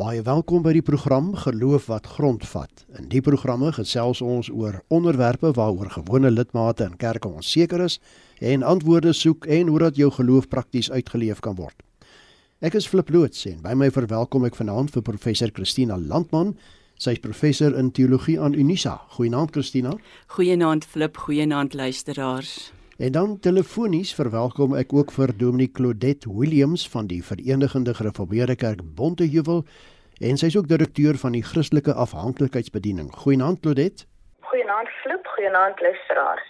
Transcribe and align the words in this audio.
Baie 0.00 0.22
welkom 0.24 0.62
by 0.64 0.70
die 0.72 0.84
program 0.86 1.34
Geloof 1.36 1.90
wat 1.90 2.06
grondvat. 2.14 2.86
In 2.96 3.10
die 3.12 3.20
programme 3.20 3.68
gesels 3.76 4.22
ons 4.24 4.48
oor 4.48 4.78
onderwerpe 4.88 5.50
waaroor 5.58 5.90
gewone 5.92 6.30
lidmate 6.30 6.86
in 6.88 6.94
kerke 6.96 7.28
onseker 7.28 7.84
is 7.84 7.98
en 8.40 8.64
antwoorde 8.64 9.12
soek 9.12 9.44
en 9.44 9.68
hoe 9.68 9.82
dat 9.82 10.00
jou 10.00 10.08
geloof 10.16 10.48
prakties 10.48 10.88
uitgeleef 10.88 11.44
kan 11.44 11.58
word. 11.60 11.76
Ek 12.64 12.78
is 12.80 12.88
Flip 12.88 13.12
Loots 13.12 13.44
en 13.50 13.60
by 13.60 13.76
my 13.76 13.90
verwelkom 13.92 14.48
ek 14.48 14.56
vanaand 14.56 14.94
vir 14.96 15.04
professor 15.04 15.52
Christina 15.52 16.00
Landman. 16.00 16.56
Sy 16.96 17.18
is 17.18 17.24
professor 17.26 17.76
in 17.76 17.92
teologie 17.92 18.40
aan 18.40 18.56
Unisa. 18.56 19.02
Goeienaand 19.18 19.52
Christina. 19.52 19.98
Goeienaand 20.32 20.88
Flip, 20.88 21.24
goeienaand 21.28 21.76
luisteraars. 21.76 22.70
En 23.00 23.12
dan 23.12 23.38
telefonies 23.40 24.10
verwelkom 24.12 24.74
ek 24.76 24.90
ook 24.92 25.12
vir 25.16 25.30
Dominic 25.32 25.72
Claudette 25.78 26.28
Williams 26.28 26.82
van 26.92 27.06
die 27.08 27.22
Verenigde 27.24 27.94
Gereformeerde 27.96 28.58
Kerk 28.60 28.82
Bontejuwel 28.94 29.62
en 30.20 30.36
sy 30.36 30.50
is 30.50 30.56
ook 30.56 30.68
direkteur 30.68 31.16
van 31.16 31.32
die 31.32 31.42
Christelike 31.42 31.94
Afhanklikheidsbediening. 31.94 33.08
Goeienaand 33.22 33.60
Claudette. 33.60 34.04
Goeienaand 34.40 34.88
Flip, 35.02 35.26
goeienaand 35.26 35.80
luisteraars. 35.80 36.48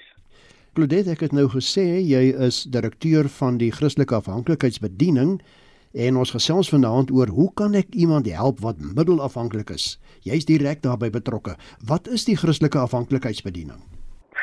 Claudette, 0.75 1.11
ek 1.15 1.23
het 1.27 1.35
nou 1.37 1.47
gesê 1.53 1.85
jy 2.03 2.25
is 2.47 2.65
direkteur 2.75 3.31
van 3.39 3.61
die 3.63 3.71
Christelike 3.75 4.19
Afhanklikheidsbediening 4.19 5.39
en 5.95 6.19
ons 6.19 6.35
gesels 6.35 6.71
vanaand 6.71 7.11
oor 7.15 7.31
hoe 7.35 7.49
kan 7.59 7.75
ek 7.79 7.95
iemand 7.95 8.27
help 8.31 8.59
wat 8.67 8.83
middelafhanklik 8.83 9.71
is? 9.75 9.97
Jy's 10.27 10.47
direk 10.51 10.83
daarbey 10.83 11.11
betrokke. 11.15 11.55
Wat 11.87 12.11
is 12.11 12.27
die 12.27 12.37
Christelike 12.39 12.79
afhanklikheidsbediening? 12.83 13.83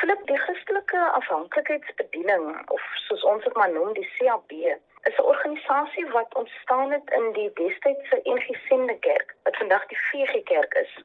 Flip, 0.00 0.24
die 0.28 0.40
Christelike 0.40 1.04
afhanklikheidsbediening 1.20 2.48
of 2.72 2.92
soos 3.08 3.24
ons 3.28 3.44
dit 3.44 3.56
maar 3.60 3.72
noem, 3.76 3.92
die 3.96 4.08
CAB, 4.16 4.56
is 5.02 5.16
'n 5.16 5.22
organisasie 5.34 6.06
wat 6.06 6.34
ontstaan 6.34 6.90
het 6.92 7.10
in 7.10 7.32
die 7.32 7.50
destydse 7.54 8.20
NG 8.22 8.98
Kerk, 9.00 9.36
wat 9.42 9.56
vandag 9.56 9.86
die 9.86 9.98
VG 9.98 10.42
Kerk 10.42 10.74
is. 10.74 11.04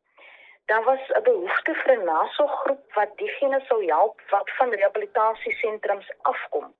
Daar 0.65 0.83
was 0.83 0.99
'n 1.09 1.23
behoefte 1.23 1.73
vir 1.73 1.97
'n 1.97 2.03
nasorggroep 2.03 2.93
wat 2.93 3.17
diegene 3.17 3.61
sou 3.67 3.85
help 3.85 4.21
wat 4.29 4.51
van 4.57 4.69
rehabilitasiesentrums 4.69 6.11
afkom. 6.21 6.75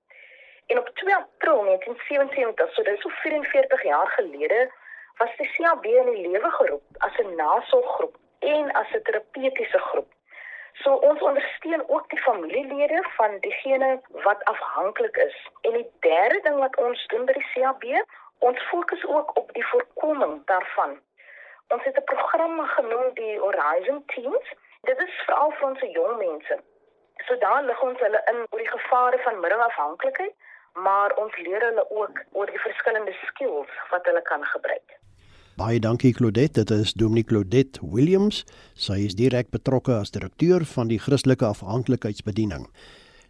En 0.67 0.80
op 0.80 0.89
2 0.89 1.16
April 1.16 1.64
1977, 1.64 2.73
so 2.73 2.84
dit 2.84 2.94
is 2.94 3.02
so 3.02 3.09
44 3.09 3.84
jaar 3.84 4.08
gelede, 4.08 4.72
was 5.17 5.36
die 5.38 5.52
CAB 5.52 5.86
in 5.86 6.11
die 6.11 6.28
lewe 6.28 6.52
geroep 6.52 6.84
as 6.97 7.17
'n 7.17 7.36
nasorggroep 7.36 8.16
en 8.39 8.72
as 8.72 8.88
'n 8.91 9.02
terapeutiese 9.02 9.80
groep. 9.80 10.11
So 10.81 10.93
ons 10.93 11.21
ondersteun 11.21 11.89
ook 11.89 12.09
die 12.09 12.21
familielede 12.21 13.03
van 13.17 13.39
diegene 13.39 14.02
wat 14.09 14.43
afhanklik 14.43 15.17
is. 15.17 15.49
En 15.61 15.71
die 15.71 15.91
derde 15.99 16.39
ding 16.41 16.59
wat 16.59 16.77
ons 16.77 17.07
doen 17.07 17.25
by 17.25 17.33
die 17.33 17.47
CAB, 17.53 17.83
ons 18.39 18.61
fokus 18.69 19.05
ook 19.05 19.38
op 19.38 19.53
die 19.53 19.66
voorkoming 19.67 20.41
daarvan. 20.45 20.99
Ons 21.67 21.83
het 21.83 21.97
'n 21.97 22.03
program 22.03 22.59
genoem 22.77 23.13
die 23.13 23.39
Horizon 23.39 24.05
Teams. 24.05 24.53
Dit 24.81 24.99
is 24.99 25.21
veral 25.25 25.51
vir 25.51 25.67
ons 25.67 25.79
jong 25.79 26.17
mense. 26.17 26.59
So 27.25 27.38
daar 27.38 27.63
lig 27.63 27.81
ons 27.81 27.99
hulle 27.99 28.21
in 28.31 28.45
oor 28.49 28.59
die 28.59 28.73
gevare 28.77 29.19
van 29.19 29.39
middelafhanklikheid 29.39 30.35
maar 30.73 31.16
ons 31.16 31.38
leer 31.38 31.61
hulle 31.61 31.89
ook 31.89 32.21
oor 32.31 32.45
die 32.45 32.59
verskillende 32.59 33.13
skills 33.25 33.69
wat 33.89 34.05
hulle 34.05 34.21
kan 34.21 34.45
gebruik. 34.45 35.03
Baie 35.54 35.78
dankie 35.80 36.14
Claudette, 36.14 36.64
dit 36.64 36.80
is 36.80 36.94
Dominique 36.94 37.28
Claudette 37.30 37.80
Williams. 37.86 38.40
Sy 38.73 39.04
is 39.06 39.14
direk 39.14 39.52
betrokke 39.54 39.94
as 39.94 40.09
direkteur 40.09 40.64
van 40.66 40.90
die 40.90 40.98
Christelike 40.98 41.46
Afhanklikheidsbediening. 41.46 42.64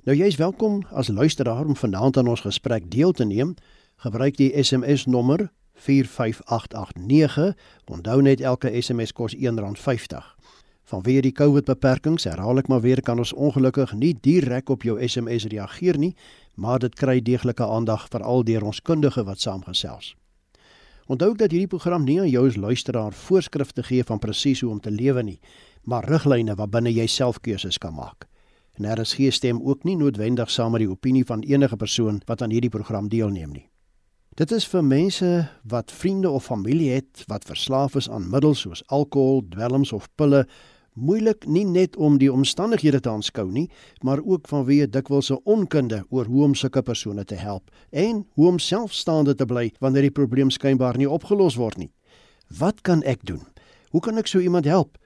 Nou 0.08 0.16
jy's 0.16 0.40
welkom 0.40 0.86
as 0.96 1.12
luisteraar 1.12 1.68
om 1.68 1.76
vanaand 1.76 2.22
aan 2.22 2.32
ons 2.32 2.46
gesprek 2.48 2.88
deel 2.88 3.12
te 3.12 3.28
neem. 3.28 3.52
Gebruik 4.08 4.40
die 4.40 4.54
SMS 4.56 5.04
nommer 5.04 5.50
45889. 5.76 7.52
Onthou 7.92 8.18
net 8.24 8.40
elke 8.40 8.72
SMS 8.72 9.12
kos 9.12 9.36
R1.50. 9.36 10.24
Vanweë 10.88 11.28
die 11.28 11.36
COVID 11.36 11.68
beperkings, 11.68 12.24
herhaal 12.24 12.64
ek 12.64 12.72
maar 12.72 12.88
weer, 12.88 13.04
kan 13.04 13.20
ons 13.20 13.36
ongelukkig 13.36 14.00
nie 14.00 14.16
direk 14.16 14.72
op 14.72 14.88
jou 14.88 14.96
SMS 14.96 15.52
reageer 15.52 16.00
nie, 16.00 16.16
maar 16.56 16.80
dit 16.80 16.96
kry 16.96 17.20
deeglike 17.20 17.68
aandag 17.68 18.08
veral 18.08 18.48
deur 18.48 18.72
ons 18.72 18.80
kundige 18.80 19.28
wat 19.28 19.44
saamgesels. 19.44 20.16
Onthou 21.08 21.34
dat 21.36 21.52
hierdie 21.52 21.68
program 21.68 22.06
nie 22.08 22.20
aan 22.22 22.30
jou 22.30 22.46
as 22.48 22.56
luisteraar 22.56 23.14
voorskrifte 23.14 23.84
gee 23.84 24.04
van 24.04 24.20
presies 24.20 24.62
hoe 24.62 24.72
om 24.72 24.80
te 24.80 24.92
lewe 24.92 25.24
nie, 25.24 25.40
maar 25.84 26.08
riglyne 26.08 26.56
waarbinne 26.56 26.94
jy 26.94 27.08
self 27.08 27.42
keuses 27.44 27.78
kan 27.78 27.94
maak. 27.94 28.28
En 28.74 28.88
daar 28.88 29.00
is 29.00 29.14
geen 29.14 29.32
stem 29.32 29.60
ook 29.62 29.84
nie 29.84 29.98
noodwendig 29.98 30.52
saam 30.52 30.72
met 30.72 30.82
die 30.82 30.90
opinie 30.90 31.26
van 31.26 31.44
enige 31.44 31.76
persoon 31.76 32.22
wat 32.26 32.42
aan 32.42 32.56
hierdie 32.56 32.72
program 32.72 33.10
deelneem 33.10 33.52
nie. 33.52 33.68
Dit 34.34 34.52
is 34.52 34.66
vir 34.66 34.82
mense 34.82 35.28
wat 35.70 35.92
vriende 35.92 36.30
of 36.30 36.46
familie 36.46 36.90
het 36.96 37.24
wat 37.28 37.44
verslaaf 37.46 37.96
is 37.96 38.10
aan 38.10 38.30
middels 38.30 38.64
soos 38.64 38.82
alkohol, 38.88 39.44
dwelms 39.50 39.92
of 39.94 40.08
pille 40.16 40.48
moeilik 40.94 41.46
nie 41.48 41.66
net 41.66 41.96
om 41.96 42.18
die 42.18 42.32
omstandighede 42.32 43.00
te 43.00 43.10
aanskou 43.10 43.46
nie, 43.52 43.70
maar 44.02 44.22
ook 44.24 44.48
vanweë 44.48 44.90
dikwels 44.90 45.32
'n 45.32 45.42
onkunde 45.44 46.04
oor 46.10 46.26
hoe 46.26 46.44
om 46.44 46.56
sulke 46.56 46.82
persone 46.82 47.26
te 47.26 47.36
help 47.36 47.72
en 47.92 48.26
hoe 48.34 48.48
om 48.48 48.60
selfstaande 48.60 49.36
te 49.36 49.46
bly 49.46 49.72
wanneer 49.80 50.02
die 50.02 50.12
probleem 50.12 50.50
skynbaar 50.50 50.98
nie 50.98 51.10
opgelos 51.10 51.56
word 51.56 51.78
nie. 51.78 51.92
Wat 52.60 52.82
kan 52.82 53.04
ek 53.04 53.26
doen? 53.26 53.42
Hoe 53.92 54.02
kan 54.02 54.18
ek 54.18 54.28
so 54.28 54.40
iemand 54.40 54.66
help? 54.66 54.98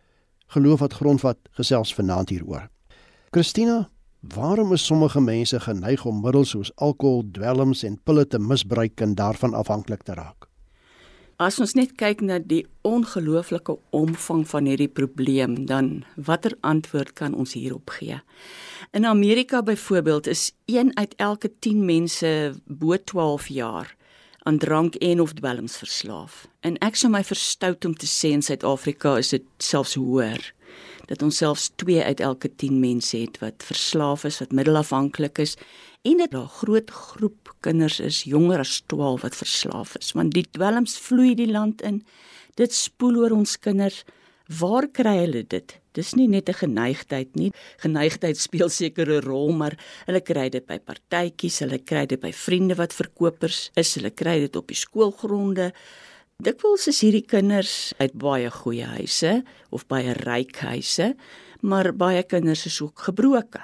Geloof 0.48 0.80
wat 0.80 0.94
grondvat 0.94 1.38
gesels 1.52 1.94
vanaand 1.94 2.30
hieroor. 2.30 2.70
Christina, 3.32 3.90
waarom 4.22 4.74
is 4.74 4.86
sommige 4.86 5.22
mense 5.22 5.60
geneig 5.60 6.06
om 6.06 6.22
middels 6.22 6.50
soos 6.50 6.72
alkohol, 6.76 7.24
dwelms 7.32 7.84
en 7.84 8.00
pille 8.04 8.28
te 8.28 8.40
misbruik 8.40 9.02
en 9.02 9.16
daarvan 9.16 9.54
afhanklik 9.54 10.04
te 10.04 10.14
raak? 10.14 10.47
As 11.38 11.60
ons 11.62 11.76
net 11.78 11.92
kyk 12.02 12.24
na 12.26 12.40
die 12.42 12.64
ongelooflike 12.82 13.76
omvang 13.94 14.40
van 14.50 14.66
hierdie 14.66 14.90
probleem, 14.90 15.68
dan 15.70 16.00
watter 16.18 16.56
antwoord 16.66 17.14
kan 17.20 17.36
ons 17.38 17.54
hierop 17.54 17.94
gee? 17.94 18.18
In 18.98 19.06
Amerika 19.06 19.62
byvoorbeeld 19.62 20.26
is 20.34 20.50
1 20.66 20.96
uit 20.98 21.14
elke 21.22 21.52
10 21.62 21.86
mense 21.86 22.32
bo 22.66 22.98
12 22.98 23.52
jaar 23.54 23.94
aan 24.50 24.58
drank 24.58 24.96
en 24.96 25.22
of 25.22 25.38
dwelms 25.38 25.78
verslaaf. 25.78 26.48
En 26.66 26.80
ek 26.82 26.98
sou 26.98 27.12
my 27.14 27.22
verstout 27.22 27.86
om 27.86 27.94
te 27.94 28.10
sê 28.10 28.34
in 28.34 28.42
Suid-Afrika 28.42 29.20
is 29.22 29.30
dit 29.36 29.46
selfs 29.62 29.94
hoër 29.94 30.42
dat 31.08 31.22
ons 31.24 31.38
selfs 31.38 31.70
2 31.80 32.02
uit 32.04 32.20
elke 32.20 32.50
10 32.50 32.82
mense 32.82 33.14
het 33.18 33.38
wat 33.40 33.64
verslaaf 33.64 34.26
is, 34.28 34.42
wat 34.42 34.52
middelafhanklik 34.58 35.38
is 35.40 35.54
en 36.08 36.18
dit 36.24 36.34
'n 36.34 36.48
groot 36.60 36.90
groep 36.90 37.56
kinders 37.60 38.00
is 38.00 38.24
jonger 38.24 38.60
as 38.60 38.82
12 38.86 39.22
wat 39.22 39.36
verslaaf 39.36 39.96
is 39.96 40.12
want 40.12 40.34
die 40.34 40.48
dwelms 40.52 40.98
vloei 40.98 41.36
die 41.36 41.52
land 41.52 41.82
in. 41.82 42.04
Dit 42.56 42.74
spoel 42.74 43.16
oor 43.16 43.32
ons 43.32 43.60
kinders. 43.60 44.04
Waar 44.60 44.88
kry 44.88 45.18
hulle 45.26 45.44
dit? 45.48 45.80
Dis 45.92 46.14
nie 46.16 46.28
net 46.28 46.50
'n 46.50 46.54
geneigtheid 46.54 47.36
nie. 47.36 47.52
Geneigtheid 47.78 48.38
speel 48.38 48.70
seker 48.70 49.08
'n 49.10 49.22
rol 49.22 49.52
maar 49.52 49.76
hulle 50.06 50.22
kry 50.22 50.50
dit 50.50 50.66
by 50.66 50.80
partytjies 50.80 51.60
hulle 51.60 51.80
kry 51.80 52.06
dit 52.06 52.20
by 52.20 52.32
vriende 52.32 52.76
wat 52.76 52.94
verkopers 52.94 53.70
is 53.76 53.96
hulle 53.96 54.12
kry 54.12 54.40
dit 54.40 54.56
op 54.56 54.68
die 54.68 54.76
skoolgronde. 54.76 55.74
Dikwels 56.38 56.88
is 56.88 57.02
hierdie 57.02 57.26
kinders 57.26 57.94
uit 57.98 58.14
baie 58.14 58.52
goeie 58.52 58.86
huise 58.86 59.44
of 59.70 59.88
baie 59.88 60.14
ryk 60.14 60.56
huise 60.58 61.16
maar 61.62 61.94
baie 61.94 62.24
kinders 62.24 62.66
is 62.66 62.82
ook 62.82 63.00
gebroke 63.00 63.62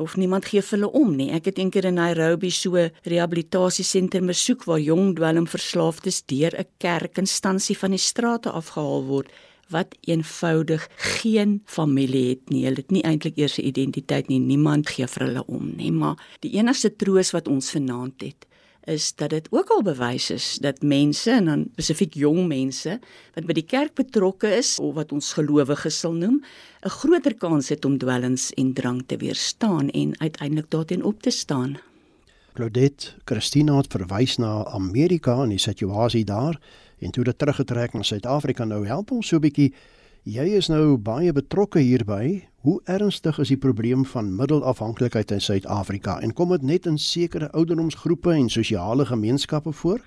of 0.00 0.16
niemand 0.16 0.46
gee 0.50 0.62
vir 0.62 0.78
hulle 0.78 0.90
om 0.92 1.16
nie. 1.16 1.30
Ek 1.32 1.50
het 1.50 1.58
eendag 1.58 1.88
in 1.88 1.98
Nairobi 1.98 2.50
so 2.50 2.88
rehabilitasiesentrum 3.04 4.26
besoek 4.32 4.64
waar 4.68 4.80
jong 4.80 5.14
dwelmverslaafdes 5.16 6.22
deur 6.26 6.52
'n 6.58 6.66
kerkinstansie 6.78 7.78
van 7.78 7.90
die 7.90 8.02
strate 8.02 8.50
afgehaal 8.50 9.04
word 9.04 9.30
wat 9.70 9.96
eenvoudig 10.00 10.88
geen 10.96 11.62
familie 11.64 12.28
het 12.28 12.50
nie. 12.50 12.64
Hulle 12.64 12.76
het 12.76 12.90
nie 12.90 13.02
eintlik 13.02 13.36
eers 13.36 13.58
'n 13.58 13.66
identiteit 13.66 14.28
nie. 14.28 14.38
Niemand 14.38 14.88
gee 14.88 15.06
vir 15.06 15.26
hulle 15.26 15.46
om 15.46 15.72
nie, 15.76 15.92
maar 15.92 16.16
die 16.40 16.52
enigste 16.58 16.96
troos 16.96 17.30
wat 17.30 17.48
ons 17.48 17.70
vanaand 17.70 18.20
het 18.20 18.46
is 18.86 19.10
dat 19.18 19.30
dit 19.30 19.48
ook 19.50 19.68
al 19.74 19.82
bewys 19.82 20.30
is 20.30 20.58
dat 20.62 20.82
mense 20.82 21.30
en 21.30 21.44
dan 21.44 21.64
spesifiek 21.72 22.14
jong 22.14 22.46
mense 22.46 22.98
wat 23.34 23.46
by 23.48 23.56
die 23.58 23.66
kerk 23.66 23.96
betrokke 23.98 24.52
is 24.56 24.76
of 24.78 24.94
wat 24.94 25.12
ons 25.12 25.32
gelowiges 25.34 25.98
sal 25.98 26.14
noem, 26.14 26.38
'n 26.84 26.94
groter 26.98 27.34
kans 27.34 27.68
het 27.68 27.84
om 27.84 27.98
dwelms 27.98 28.52
en 28.54 28.72
drank 28.72 29.08
te 29.08 29.16
weerstaan 29.16 29.90
en 29.90 30.14
uiteindelik 30.20 30.70
daarteen 30.70 31.04
op 31.04 31.22
te 31.22 31.30
staan. 31.30 31.78
Claudette 32.54 33.12
Christina 33.24 33.76
het 33.76 33.92
verwys 33.92 34.36
na 34.36 34.64
Amerika 34.64 35.42
en 35.42 35.48
die 35.48 35.58
situasie 35.58 36.24
daar 36.24 36.60
en 36.98 37.10
toe 37.10 37.24
dit 37.24 37.38
teruggetrek 37.38 37.92
na 37.92 38.02
Suid-Afrika 38.02 38.64
nou 38.64 38.86
help 38.86 39.10
ons 39.10 39.28
so 39.28 39.36
'n 39.36 39.40
bietjie 39.40 39.74
Jy 40.26 40.56
is 40.58 40.66
nou 40.66 40.96
baie 40.98 41.30
betrokke 41.30 41.78
hierby. 41.78 42.48
Hoe 42.66 42.80
ernstig 42.90 43.36
is 43.38 43.50
die 43.52 43.58
probleem 43.64 44.00
van 44.12 44.32
middelafhanklikheid 44.34 45.30
in 45.30 45.42
Suid-Afrika 45.44 46.16
en 46.18 46.32
kom 46.38 46.50
dit 46.50 46.64
net 46.70 46.86
in 46.90 46.96
sekere 46.98 47.46
ouderdomsgroepe 47.58 48.32
en 48.34 48.48
sosiale 48.50 49.04
gemeenskappe 49.06 49.70
voor? 49.80 50.00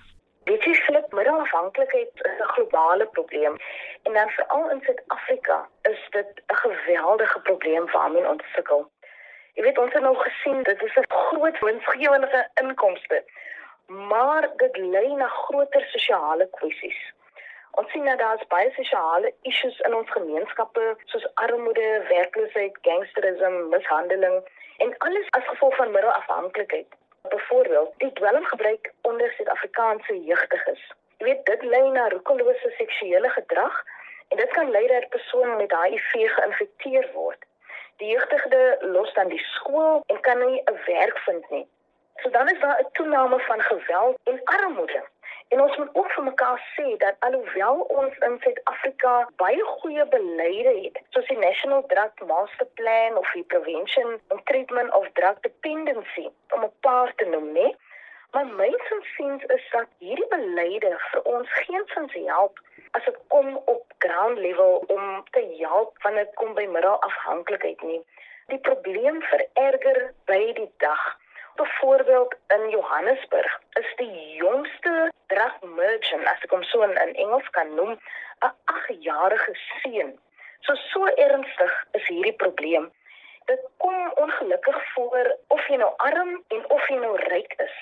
Dit 0.51 0.65
is 0.71 0.81
flip 0.87 1.15
middelafhanklikheid 1.19 2.11
is 2.31 2.41
'n 2.43 2.51
globale 2.55 3.07
probleem 3.15 3.55
en 4.03 4.13
dan 4.17 4.29
veral 4.37 4.65
in 4.73 4.81
Suid-Afrika 4.87 5.57
is 5.91 6.01
dit 6.17 6.31
'n 6.51 6.59
geweldige 6.65 7.39
probleem 7.39 7.85
waarmee 7.91 8.27
ons 8.27 8.43
sukkel. 8.55 8.91
Jy 9.53 9.63
weet 9.63 9.77
ons 9.77 9.93
het 9.93 10.03
nou 10.03 10.15
gesien 10.27 10.63
dit 10.63 10.81
is 10.81 10.95
'n 10.95 11.07
groot 11.07 11.59
winsgewende 11.59 12.49
inkomste, 12.61 13.23
maar 13.87 14.51
dit 14.57 14.77
lei 14.77 15.15
na 15.15 15.27
groter 15.27 15.83
sosiale 15.95 16.47
kwessies 16.51 16.99
Ons 17.71 17.91
sien 17.91 18.05
dat 18.05 18.17
daar 18.17 18.43
baie 18.47 18.71
sosiale 18.71 19.33
issues 19.41 19.79
in 19.79 19.95
ons 19.95 20.09
gemeenskappe 20.11 20.95
soos 21.05 21.27
armoede, 21.33 22.05
werkloosheid, 22.09 22.77
gangsterisme, 22.81 23.49
mishandeling 23.73 24.41
en 24.77 24.97
alles 24.97 25.29
as 25.29 25.47
gevolg 25.47 25.75
van 25.75 25.91
middelafhanklikheid. 25.91 26.95
Byvoorbeeld, 27.21 27.93
die 27.97 28.13
dwelmgebruik 28.13 28.93
onder 29.01 29.31
Suid-Afrikaanse 29.31 30.23
jeugdiges. 30.23 30.83
Jy 31.17 31.25
weet 31.25 31.45
dit 31.45 31.63
lei 31.63 31.89
na 31.89 32.07
roekelose 32.07 32.73
seksuele 32.77 33.29
gedrag 33.29 33.83
en 34.29 34.37
dit 34.37 34.49
kan 34.57 34.71
lei 34.71 34.87
dat 34.87 35.03
'n 35.03 35.13
persoon 35.15 35.57
met 35.57 35.75
HIV 35.81 36.11
geïnfekteer 36.35 37.09
word. 37.13 37.45
Die 37.97 38.09
jeugdige 38.09 38.77
los 38.81 39.13
dan 39.13 39.27
die 39.27 39.43
skool 39.55 40.03
en 40.05 40.19
kan 40.19 40.45
nie 40.45 40.61
'n 40.65 40.79
werk 40.85 41.17
vind 41.17 41.49
nie. 41.49 41.67
So 42.15 42.29
dan 42.29 42.49
is 42.49 42.59
daar 42.59 42.79
'n 42.79 42.91
toename 42.91 43.39
van 43.39 43.61
geweld 43.61 44.17
en 44.23 44.41
armoede. 44.43 45.03
En 45.49 45.61
ons 45.61 45.77
moet 45.77 45.89
ook 45.93 46.11
vir 46.11 46.23
mekaar 46.23 46.59
sê 46.75 46.97
dat 46.97 47.15
alhoewel 47.19 47.79
ons 47.99 48.17
in 48.27 48.35
Suid-Afrika 48.41 49.13
baie 49.35 49.63
goeie 49.63 50.05
beleide 50.15 50.73
het, 50.83 50.99
soos 51.09 51.27
die 51.27 51.37
National 51.37 51.85
Drug 51.93 52.25
Master 52.31 52.67
Plan 52.81 53.17
of 53.17 53.31
die 53.33 53.43
Prevention 53.53 54.19
and 54.27 54.45
Treatment 54.45 54.93
of 54.93 55.07
Drug 55.19 55.39
Dependency, 55.47 56.27
om 56.55 56.63
'n 56.63 56.73
paar 56.79 57.15
te 57.15 57.25
noem, 57.25 57.51
nee, 57.51 57.75
maar 58.31 58.45
my 58.45 58.69
insiens 58.91 59.43
is 59.43 59.69
dat 59.71 59.87
hierdie 59.97 60.27
beleide 60.27 60.91
vir 61.11 61.21
ons 61.21 61.49
geensins 61.61 62.13
help 62.13 62.59
as 62.91 63.05
dit 63.05 63.17
kom 63.27 63.55
op 63.65 63.93
ground 63.97 64.37
level 64.37 64.83
om 64.87 65.23
te 65.31 65.43
help 65.57 65.97
wanneer 66.03 66.25
dit 66.25 66.35
kom 66.41 66.53
by 66.53 66.65
middelafhanklikheid 66.65 67.81
nie. 67.81 68.01
Die 68.53 68.61
probleem 68.69 69.21
vererger 69.21 70.13
by 70.25 70.53
die 70.61 70.71
dag 70.77 71.17
byvoorbeeld 71.59 72.35
in 72.55 72.69
Johannesburg 72.69 73.61
is 73.81 73.89
die 73.95 74.35
jongste 74.35 75.11
drug 75.27 75.55
merchant 75.61 76.27
as 76.31 76.43
ek 76.45 76.53
hom 76.55 76.63
so 76.63 76.85
in, 76.87 76.95
in 77.03 77.13
Engels 77.23 77.49
kan 77.57 77.73
noem 77.79 77.91
'n 78.47 78.51
8-jarige 78.73 79.53
seun. 79.81 80.13
So 80.67 80.75
so 80.91 81.05
ernstig 81.25 81.73
is 81.99 82.07
hierdie 82.07 82.37
probleem. 82.43 82.85
Dit 83.51 83.61
kom 83.83 84.11
ongelukkig 84.23 84.79
voor 84.93 85.35
of 85.47 85.67
jy 85.67 85.81
nou 85.83 85.91
arm 85.97 86.31
en 86.55 86.69
of 86.77 86.87
jy 86.89 86.99
nou 87.03 87.15
ryk 87.33 87.53
is. 87.67 87.77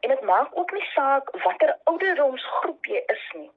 En 0.00 0.12
dit 0.14 0.22
maak 0.32 0.58
ook 0.60 0.72
nie 0.76 0.88
saak 0.92 1.32
watter 1.44 1.76
ouderdomsgroep 1.84 2.92
jy 2.92 3.02
is 3.16 3.26
nie. 3.40 3.50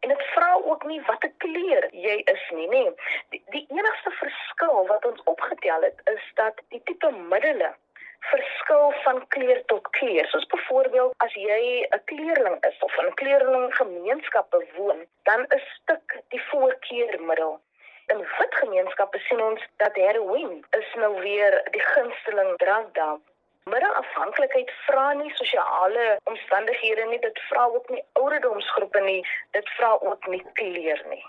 En 0.00 0.08
dit 0.08 0.22
vra 0.34 0.52
ook 0.54 0.84
nie 0.84 1.00
watter 1.10 1.32
kleur 1.36 1.88
jy 1.90 2.20
is 2.36 2.44
nie, 2.54 2.68
nê. 2.68 2.84
Die, 3.30 3.42
die 3.56 3.66
enigste 3.68 4.10
verskil 4.20 4.86
wat 4.92 5.04
ons 5.12 5.22
opgetel 5.24 5.90
het 5.90 6.00
is 6.16 6.32
dat 6.34 6.60
die 6.68 6.82
tipe 6.84 7.10
middele 7.34 7.74
verskil 8.20 8.92
van 9.04 9.28
kleur 9.28 9.62
tot 9.66 9.90
kleur. 9.90 10.26
Soos 10.26 10.46
byvoorbeeld 10.46 11.14
as 11.16 11.32
jy 11.34 11.86
'n 11.90 12.02
kleerling 12.04 12.58
is 12.70 12.78
of 12.80 12.98
'n 12.98 13.14
kleerling 13.14 13.74
gemeenskap 13.74 14.50
bewoon, 14.50 15.06
dan 15.22 15.44
is 15.48 15.64
stuk 15.82 16.20
die 16.28 16.42
voorkeurmiddel. 16.50 17.60
In 18.06 18.18
wit 18.18 18.54
gemeenskappe 18.54 19.18
sien 19.18 19.42
ons 19.42 19.62
dat 19.76 19.94
heroïne 19.94 20.62
is 20.70 20.94
nou 20.94 21.20
weer 21.20 21.62
die 21.70 21.86
gunsteling 21.94 22.56
drank 22.56 22.94
daar. 22.94 23.18
Middelafhanklikheid 23.64 24.70
vra 24.86 25.12
nie 25.12 25.32
sosiale 25.34 26.18
omstandighede 26.24 27.04
nie, 27.10 27.20
dit 27.20 27.40
vra 27.50 27.64
ook 27.64 27.88
nie 27.88 28.04
ouderdomsgroepe 28.12 29.00
nie, 29.00 29.26
dit 29.50 29.68
vra 29.68 29.98
ook 30.00 30.26
nie 30.26 30.44
kleur 30.52 31.04
nie. 31.08 31.24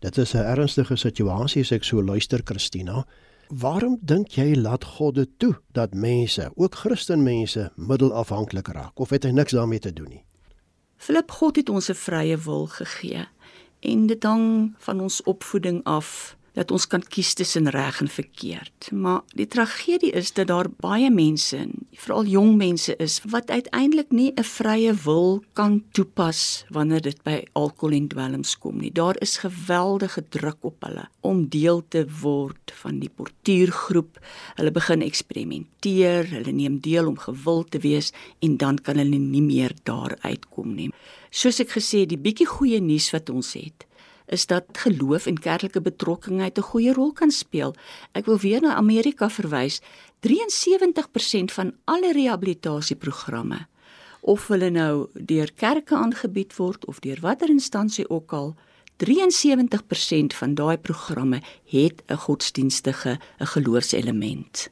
Dit 0.00 0.16
is 0.16 0.34
'n 0.34 0.50
ernstige 0.54 0.96
situasie 0.96 1.62
as 1.62 1.72
ek 1.72 1.84
so 1.84 2.02
luister, 2.02 2.40
Christina. 2.44 3.04
Waarom 3.48 3.96
dink 4.00 4.34
jy 4.36 4.52
laat 4.56 4.84
God 4.84 5.14
dit 5.14 5.30
toe 5.40 5.54
dat 5.72 5.94
mense, 5.94 6.50
ook 6.54 6.74
Christenmense, 6.74 7.70
middelafhanklik 7.76 8.68
raak 8.68 9.00
of 9.00 9.10
het 9.10 9.24
hy 9.24 9.30
niks 9.32 9.56
daarmee 9.56 9.80
te 9.80 9.92
doen 9.92 10.08
nie? 10.08 10.24
Filip 10.96 11.30
God 11.30 11.56
het 11.56 11.68
ons 11.68 11.88
'n 11.88 11.94
vrye 11.94 12.36
wil 12.36 12.66
gegee 12.66 13.24
en 13.80 14.06
dit 14.06 14.22
hang 14.22 14.74
van 14.78 15.00
ons 15.00 15.22
opvoeding 15.22 15.84
af 15.84 16.36
dat 16.58 16.72
ons 16.74 16.86
kan 16.90 17.02
kies 17.14 17.34
tussen 17.38 17.70
reg 17.70 18.00
en 18.02 18.10
verkeerd. 18.10 18.90
Maar 18.90 19.22
die 19.38 19.46
tragedie 19.46 20.10
is 20.18 20.32
dat 20.34 20.50
daar 20.50 20.70
baie 20.82 21.10
mense, 21.10 21.60
veral 21.98 22.26
jong 22.26 22.56
mense 22.58 22.96
is 23.02 23.20
wat 23.30 23.50
uiteindelik 23.50 24.10
nie 24.10 24.32
'n 24.34 24.44
vrye 24.44 24.94
wil 25.04 25.42
kan 25.52 25.82
toepas 25.92 26.64
wanneer 26.70 27.02
dit 27.02 27.22
by 27.22 27.44
alkohol 27.52 27.94
en 27.94 28.08
dwelms 28.08 28.58
kom 28.58 28.78
nie. 28.78 28.92
Daar 28.92 29.16
is 29.20 29.38
geweldige 29.38 30.24
druk 30.28 30.58
op 30.60 30.82
hulle 30.82 31.08
om 31.20 31.48
deel 31.48 31.82
te 31.88 32.06
word 32.22 32.72
van 32.82 32.98
die 32.98 33.10
portuïergroep. 33.10 34.18
Hulle 34.54 34.70
begin 34.70 35.02
eksperimenteer, 35.02 36.26
hulle 36.30 36.52
neem 36.52 36.80
deel 36.80 37.06
om 37.06 37.18
gewild 37.18 37.70
te 37.70 37.78
wees 37.78 38.12
en 38.38 38.56
dan 38.56 38.78
kan 38.78 38.96
hulle 38.96 39.18
nie 39.18 39.42
meer 39.42 39.72
daar 39.82 40.18
uitkom 40.20 40.74
nie. 40.74 40.90
Soos 41.30 41.60
ek 41.60 41.70
gesê 41.70 42.00
het, 42.00 42.08
die 42.08 42.18
bietjie 42.18 42.46
goeie 42.46 42.80
nuus 42.80 43.10
wat 43.10 43.30
ons 43.30 43.52
het 43.52 43.87
is 44.28 44.46
dat 44.46 44.64
geloof 44.72 45.26
en 45.26 45.38
kerklike 45.38 45.80
betrokkenheid 45.80 46.58
'n 46.58 46.68
goeie 46.70 46.92
rol 46.92 47.12
kan 47.12 47.30
speel. 47.30 47.74
Ek 48.12 48.26
wil 48.26 48.38
weer 48.38 48.60
na 48.60 48.74
Amerika 48.74 49.30
verwys. 49.30 49.80
73% 50.20 51.52
van 51.52 51.72
alle 51.84 52.12
rehabilitasieprogramme 52.12 53.66
of 54.20 54.48
hulle 54.48 54.70
nou 54.70 55.06
deur 55.12 55.52
kerke 55.54 55.94
aangebied 55.94 56.56
word 56.56 56.84
of 56.84 56.98
deur 57.00 57.18
watter 57.20 57.48
instansie 57.48 58.08
ook 58.10 58.32
al 58.32 58.54
73% 58.98 60.34
van 60.34 60.54
daai 60.54 60.76
programme 60.76 61.42
het 61.64 62.02
'n 62.06 62.14
godsdienstige 62.14 63.18
'n 63.38 63.46
geloofselement. 63.46 64.70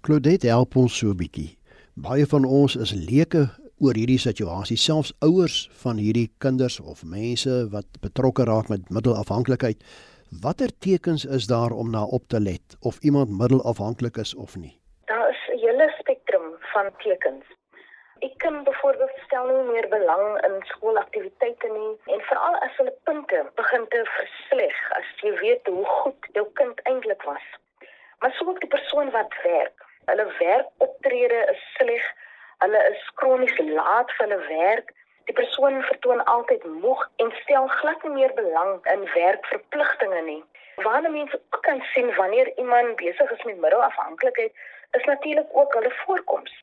Claudette 0.00 0.46
help 0.46 0.76
ons 0.76 0.96
so 0.96 1.10
'n 1.10 1.16
bietjie. 1.16 1.56
Baie 1.94 2.26
van 2.26 2.44
ons 2.44 2.76
is 2.76 2.92
leuke 2.92 3.50
oor 3.80 3.94
hierdie 3.98 4.18
situasie, 4.18 4.76
selfs 4.76 5.12
ouers 5.24 5.68
van 5.82 5.98
hierdie 6.02 6.28
kinders 6.44 6.78
of 6.80 7.04
mense 7.04 7.54
wat 7.74 8.00
betrokke 8.02 8.46
raak 8.48 8.68
met 8.72 8.90
middelafhanklikheid. 8.90 9.82
Watter 10.42 10.72
tekens 10.84 11.24
is 11.24 11.46
daar 11.46 11.72
om 11.72 11.90
na 11.90 12.02
op 12.04 12.28
te 12.28 12.40
let 12.40 12.76
of 12.80 12.98
iemand 13.00 13.30
middelafhanklik 13.30 14.16
is 14.16 14.34
of 14.34 14.56
nie? 14.56 14.74
Daar 15.06 15.30
is 15.30 15.42
'n 15.52 15.58
hele 15.58 15.88
spektrum 15.98 16.46
van 16.72 16.90
tekens. 17.04 17.44
Ek 18.18 18.34
kan 18.42 18.64
byvoorbeeld 18.64 19.16
stel 19.26 19.46
nie 19.46 19.72
meer 19.72 19.88
belang 19.88 20.44
in 20.46 20.54
skoolaktiwiteite 20.70 21.68
nie 21.68 22.14
en 22.14 22.20
veral 22.30 22.54
as 22.66 22.76
hulle 22.76 22.94
punte 23.04 23.50
begin 23.54 23.84
te 23.88 24.00
versleg 24.16 24.76
as 24.98 25.06
jy 25.22 25.32
weet 25.40 25.66
hoe 25.66 25.84
goed 25.84 26.26
jou 26.32 26.46
kind 26.52 26.80
eintlik 26.82 27.22
was. 27.22 27.46
Maar 28.18 28.32
sou 28.32 28.48
ook 28.48 28.60
die 28.60 28.74
persoon 28.76 29.10
wat 29.10 29.34
werk, 29.42 29.84
hulle 30.10 30.26
werkoptrede 30.38 31.40
is 31.52 31.62
sleg 31.76 32.04
Hulle 32.62 32.78
is 32.90 33.02
kronies 33.14 33.58
laat 33.58 34.12
vir 34.16 34.26
hulle 34.26 34.38
werk. 34.46 34.88
Die 35.30 35.34
persoon 35.40 35.76
vertoon 35.88 36.22
altyd 36.32 36.64
moeg 36.82 37.02
en 37.22 37.28
stel 37.40 37.66
glad 37.80 38.06
nie 38.06 38.14
meer 38.14 38.32
belang 38.38 38.70
in 38.92 39.04
werkverpligtinge 39.12 40.22
nie. 40.28 40.40
Wanneer 40.86 41.12
mense 41.14 41.38
kan 41.66 41.82
sien 41.92 42.08
wanneer 42.16 42.48
iemand 42.62 42.96
besig 43.02 43.30
is 43.36 43.44
met 43.46 43.60
middelafhanklikheid, 43.64 44.56
is 44.98 45.04
natuurlik 45.04 45.52
ook 45.60 45.74
hulle 45.74 45.92
voorkoms. 46.00 46.56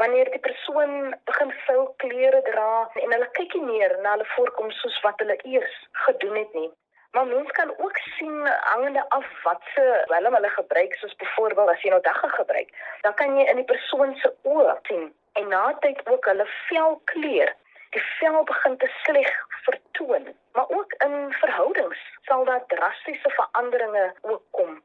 Wanneer 0.00 0.30
die 0.34 0.42
persoon 0.48 1.14
begin 1.30 1.52
vuil 1.66 1.86
klere 2.04 2.42
dra 2.50 2.68
en 3.02 3.14
hulle 3.16 3.28
kyk 3.38 3.56
nie 3.56 3.64
meer 3.70 3.94
na 4.02 4.16
hulle 4.16 4.26
voorkoms 4.34 4.80
soos 4.82 4.98
wat 5.06 5.24
hulle 5.24 5.38
eers 5.52 5.78
gedoen 6.08 6.36
het 6.42 6.58
nie. 6.58 6.68
Maar 7.16 7.26
mens 7.30 7.54
kan 7.60 7.72
ook 7.78 8.02
sien 8.18 8.36
hangende 8.72 9.06
af 9.20 9.30
wat 9.46 9.64
se 9.74 9.86
welm 10.12 10.36
hulle 10.40 10.52
gebruik 10.58 10.94
soos 11.00 11.16
byvoorbeeld 11.24 11.72
as 11.72 11.80
jy 11.86 11.94
nou 11.94 12.02
dagga 12.10 12.28
gebruik, 12.36 12.76
dan 13.06 13.16
kan 13.22 13.38
jy 13.40 13.48
in 13.48 13.62
die 13.62 13.70
persoon 13.72 14.12
se 14.20 14.34
oë 14.44 14.76
sien 14.90 15.08
en 15.38 15.48
na 15.48 15.64
tyd 15.84 16.00
ook 16.12 16.24
hulle 16.30 16.46
velkleur. 16.68 17.54
Die 17.94 18.02
vel 18.18 18.42
begin 18.44 18.76
te 18.76 18.88
sleg 19.02 19.30
vertoon, 19.66 20.26
maar 20.52 20.68
ook 20.68 20.92
in 21.06 21.32
verhoudings 21.40 22.00
sal 22.28 22.44
daar 22.44 22.66
drastiese 22.66 23.30
veranderinge 23.30 24.14
ook 24.20 24.42
kom. 24.50 24.82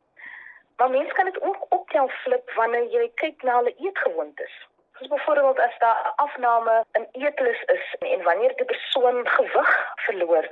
Maar 0.77 0.89
mense 0.89 1.13
kan 1.13 1.25
dit 1.25 1.41
ook 1.41 1.65
optel 1.69 2.07
flip 2.07 2.53
wanneer 2.55 2.87
jy 2.95 3.11
kyk 3.21 3.43
na 3.43 3.59
hulle 3.59 3.75
eetgewoontes. 3.75 4.55
Soos 4.97 5.07
byvoorbeeld 5.07 5.59
as 5.59 5.77
daar 5.79 6.13
afname 6.15 6.83
in 6.91 7.07
eetlus 7.11 7.61
is 7.77 7.95
en 7.99 8.23
wanneer 8.23 8.55
die 8.55 8.65
persoon 8.65 9.27
gewig 9.27 9.71
verloor 9.95 10.51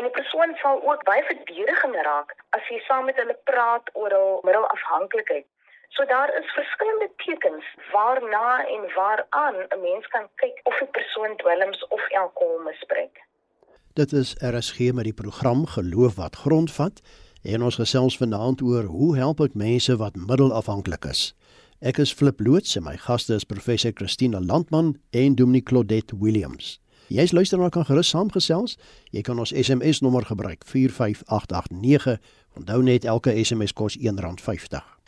en 0.00 0.06
die 0.06 0.16
persoon 0.22 0.54
sal 0.62 0.82
ook 0.88 1.02
baie 1.04 1.22
verdedigend 1.28 1.96
raak 2.08 2.34
as 2.56 2.68
jy 2.72 2.78
saam 2.86 3.08
met 3.08 3.18
hulle 3.20 3.36
praat 3.50 3.90
oor 3.92 4.14
hul 4.16 4.38
middelafhanklikheid. 4.48 5.46
So 5.96 6.04
daar 6.04 6.30
is 6.40 6.52
verskillende 6.60 7.10
tekens 7.16 7.64
waarna 7.92 8.66
en 8.74 8.82
waaraan 8.94 9.56
'n 9.68 9.80
mens 9.88 10.06
kan 10.06 10.26
kyk 10.34 10.60
of 10.62 10.80
'n 10.80 10.90
persoon 10.90 11.36
dwelms 11.36 11.86
of 11.88 12.02
alkohol 12.22 12.58
misbruik. 12.68 13.16
Dit 13.92 14.12
is 14.12 14.36
RSG 14.38 14.78
met 14.92 15.04
die 15.04 15.12
program 15.22 15.66
Geloof 15.66 16.14
wat 16.14 16.36
grondvat 16.36 17.00
en 17.42 17.62
ons 17.62 17.74
gesels 17.74 18.16
vanaand 18.16 18.62
oor 18.62 18.82
hoe 18.82 19.16
help 19.16 19.40
ek 19.40 19.54
mense 19.54 19.96
wat 19.96 20.14
middelafhanklik 20.14 21.04
is. 21.04 21.34
Ek 21.80 21.98
is 21.98 22.12
Flip 22.12 22.40
Loots 22.40 22.76
en 22.76 22.82
my 22.82 22.96
gaste 22.96 23.34
is 23.34 23.44
professor 23.44 23.90
Christina 23.94 24.40
Landman 24.40 24.96
en 25.10 25.34
Dominic 25.34 25.64
Claudette 25.64 26.18
Williams. 26.18 26.80
Jy's 27.08 27.32
luisteraar 27.32 27.70
kan 27.70 27.84
gerus 27.84 28.08
saamgesels. 28.08 28.76
Jy 29.10 29.20
kan 29.20 29.38
ons 29.38 29.50
SMS 29.50 30.00
nommer 30.00 30.22
gebruik 30.28 30.62
45889. 30.64 32.20
Onthou 32.54 32.82
net 32.82 33.04
elke 33.04 33.44
SMS 33.44 33.72
kos 33.72 33.98
R1.50. 33.98 34.99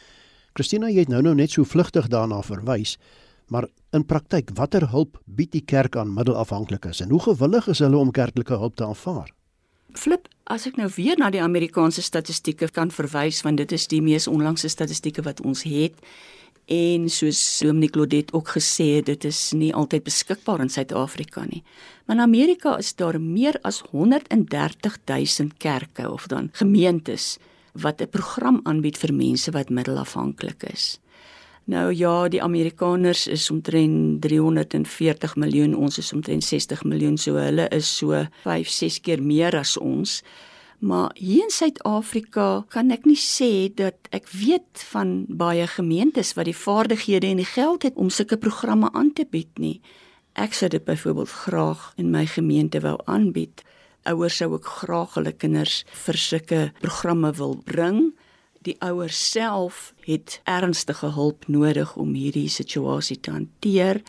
Christina, 0.52 0.90
jy 0.92 1.06
het 1.06 1.12
nou 1.12 1.22
nou 1.24 1.34
net 1.34 1.54
so 1.54 1.64
vlugtig 1.64 2.08
daarna 2.12 2.42
verwys, 2.44 2.98
maar 3.48 3.68
in 3.96 4.04
praktyk, 4.04 4.52
watter 4.56 4.88
hulp 4.92 5.18
bied 5.24 5.52
die 5.52 5.64
kerk 5.64 5.96
aan 5.96 6.12
middelafhanklikes 6.12 7.00
en 7.04 7.12
hoe 7.12 7.20
gewillig 7.20 7.68
is 7.72 7.80
hulle 7.84 7.96
om 8.00 8.12
kerklike 8.12 8.58
hulp 8.60 8.76
te 8.76 8.84
aanvaar? 8.84 9.32
Flip, 9.96 10.28
as 10.48 10.66
ek 10.68 10.78
nou 10.80 10.88
weer 10.96 11.18
na 11.20 11.28
die 11.32 11.42
Amerikaanse 11.42 12.04
statistieke 12.04 12.68
kan 12.72 12.92
verwys 12.92 13.42
want 13.44 13.60
dit 13.60 13.72
is 13.76 13.88
die 13.92 14.00
mees 14.04 14.28
onlangse 14.28 14.68
statistieke 14.72 15.24
wat 15.24 15.42
ons 15.44 15.64
het 15.68 15.98
en 16.72 17.08
soos 17.10 17.40
Dominic 17.64 17.96
Lodet 17.98 18.32
ook 18.32 18.54
gesê 18.54 18.86
het, 18.98 19.06
dit 19.10 19.24
is 19.28 19.40
nie 19.52 19.72
altyd 19.74 20.04
beskikbaar 20.06 20.62
in 20.62 20.70
Suid-Afrika 20.70 21.42
nie. 21.44 21.62
Maar 22.06 22.16
in 22.16 22.22
Amerika 22.22 22.76
is 22.78 22.94
daar 22.94 23.20
meer 23.20 23.58
as 23.66 23.82
130 23.90 24.98
000 25.04 25.50
kerke 25.58 26.10
of 26.10 26.28
dan 26.30 26.48
gemeentes 26.52 27.36
wat 27.72 28.00
'n 28.00 28.08
program 28.08 28.60
aanbied 28.62 28.98
vir 28.98 29.14
mense 29.14 29.50
wat 29.50 29.70
middelafhanklik 29.70 30.62
is. 30.62 31.00
Nou 31.64 31.92
ja, 31.94 32.28
die 32.28 32.42
Amerikaners 32.42 33.26
is 33.26 33.50
omtrent 33.50 34.20
340 34.20 35.36
miljoen, 35.36 35.76
ons 35.76 35.98
is 35.98 36.12
omtrent 36.12 36.44
60 36.44 36.84
miljoen, 36.84 37.18
so 37.18 37.34
hulle 37.38 37.68
is 37.68 37.96
so 37.96 38.26
5, 38.42 38.68
6 38.68 39.00
keer 39.00 39.22
meer 39.22 39.54
as 39.56 39.76
ons. 39.78 40.22
Maar 40.82 41.10
hier 41.14 41.44
in 41.44 41.50
Suid-Afrika 41.54 42.64
kan 42.68 42.90
ek 42.90 43.04
nie 43.06 43.18
sê 43.18 43.70
dat 43.70 43.94
ek 44.10 44.26
weet 44.34 44.82
van 44.90 45.22
baie 45.30 45.68
gemeentes 45.70 46.32
wat 46.34 46.48
die 46.50 46.56
vaardighede 46.58 47.28
en 47.30 47.38
die 47.38 47.46
geld 47.46 47.86
het 47.86 47.94
om 47.94 48.10
sulke 48.10 48.36
programme 48.36 48.90
aan 48.90 49.12
te 49.14 49.22
bied 49.30 49.62
nie. 49.62 49.78
Ek 50.34 50.56
sou 50.58 50.66
dit 50.72 50.82
byvoorbeeld 50.82 51.30
graag 51.44 51.92
in 52.02 52.10
my 52.10 52.26
gemeente 52.26 52.82
wou 52.82 52.96
aanbied. 53.06 53.62
Ouers 54.04 54.36
sou 54.36 54.52
ook 54.52 54.66
graag 54.82 55.14
hulle 55.14 55.32
kinders 55.32 55.84
vir 56.06 56.18
sulke 56.18 56.60
programme 56.80 57.32
wil 57.38 57.56
bring 57.64 58.12
die 58.66 58.76
ouers 58.82 59.18
self 59.30 59.92
het 60.06 60.40
ernstige 60.44 61.12
hulp 61.16 61.46
nodig 61.50 61.96
om 61.98 62.14
hierdie 62.14 62.48
situasie 62.50 63.18
te 63.20 63.34
hanteer. 63.34 64.02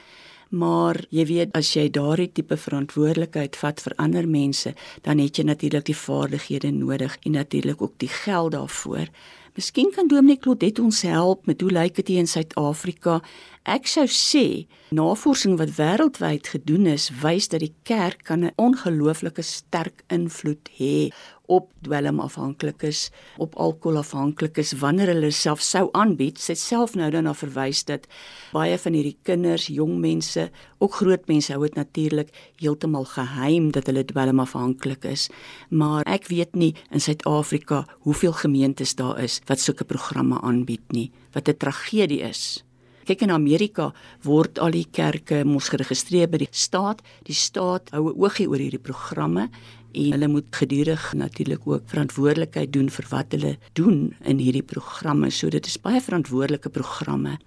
Maar 0.54 1.00
jy 1.10 1.26
weet 1.26 1.56
as 1.58 1.72
jy 1.74 1.88
daardie 1.90 2.30
tipe 2.30 2.58
verantwoordelikheid 2.62 3.58
vat 3.58 3.80
vir 3.82 3.96
ander 3.98 4.28
mense, 4.30 4.76
dan 5.02 5.22
het 5.22 5.40
jy 5.40 5.48
natuurlik 5.50 5.88
die 5.90 5.98
vaardighede 5.98 6.70
nodig 6.76 7.16
en 7.26 7.40
natuurlik 7.40 7.82
ook 7.82 7.96
die 8.04 8.12
geld 8.12 8.54
daarvoor. 8.54 9.10
Miskien 9.58 9.90
kan 9.94 10.08
Dominic 10.10 10.44
Claudet 10.46 10.80
ons 10.82 11.02
help 11.06 11.46
met 11.50 11.62
hoe 11.62 11.72
lyk 11.74 11.96
dit 11.96 12.08
hier 12.14 12.22
in 12.22 12.30
Suid-Afrika? 12.30 13.20
Ek 13.64 13.86
sou 13.88 14.04
sê 14.12 14.68
navorsing 14.92 15.54
wat 15.56 15.70
wêreldwyd 15.78 16.50
gedoen 16.52 16.84
is, 16.92 17.06
wys 17.22 17.46
dat 17.48 17.62
die 17.64 17.72
kerk 17.88 18.26
kan 18.28 18.44
'n 18.44 18.52
ongelooflike 18.60 19.42
sterk 19.42 20.04
invloed 20.12 20.68
hê 20.76 21.16
op 21.48 21.72
dwelmafhanklikes, 21.88 23.10
op 23.38 23.56
alkoholafhanklikes 23.56 24.74
wanneer 24.84 25.08
hulle 25.14 25.32
self 25.32 25.62
sou 25.62 25.88
aanbied. 25.94 26.38
Sy 26.40 26.54
self 26.54 26.96
nou 26.96 27.10
dan 27.10 27.24
na 27.24 27.34
verwys 27.34 27.86
dat 27.86 28.08
baie 28.52 28.78
van 28.78 28.94
hierdie 28.94 29.18
kinders, 29.24 29.68
jong 29.68 29.96
mense, 30.00 30.52
ook 30.80 30.94
groot 30.94 31.28
mense 31.28 31.54
hou 31.54 31.64
dit 31.64 31.76
natuurlik 31.76 32.36
heeltemal 32.60 33.06
geheim 33.06 33.72
dat 33.72 33.88
hulle 33.88 34.04
dwelmafhanklik 34.04 35.06
is. 35.06 35.30
Maar 35.70 36.04
ek 36.06 36.28
weet 36.28 36.56
nie 36.56 36.76
in 36.92 37.00
Suid-Afrika 37.00 37.86
hoeveel 38.00 38.34
gemeentes 38.34 38.96
daar 38.96 39.24
is 39.24 39.40
wat 39.48 39.60
sulke 39.60 39.86
programme 39.86 40.42
aanbied 40.42 40.92
nie, 40.92 41.12
wat 41.32 41.48
'n 41.48 41.58
tragedie 41.58 42.22
is. 42.22 42.64
Kyk 43.04 43.26
in 43.26 43.32
Amerika 43.36 43.92
word 44.24 44.60
al 44.64 44.72
die 44.72 44.86
kerke 44.88 45.42
mos 45.44 45.68
geregistreer 45.74 46.30
by 46.32 46.40
die 46.46 46.52
staat. 46.52 47.02
Die 47.28 47.36
staat 47.36 47.90
hou 47.92 48.10
'n 48.10 48.16
oogie 48.16 48.48
oor 48.48 48.62
hierdie 48.64 48.80
programme 48.80 49.50
en 49.94 50.12
hulle 50.16 50.28
moet 50.28 50.56
gedurig 50.56 51.14
natuurlik 51.14 51.68
ook 51.68 51.84
verantwoordelikheid 51.92 52.72
doen 52.74 52.90
vir 52.90 53.06
wat 53.10 53.36
hulle 53.36 53.58
doen 53.74 54.16
in 54.24 54.38
hierdie 54.38 54.64
programme. 54.64 55.30
So 55.30 55.50
dit 55.50 55.66
is 55.66 55.78
baie 55.78 56.02
verantwoordelike 56.02 56.70
programme. 56.70 57.38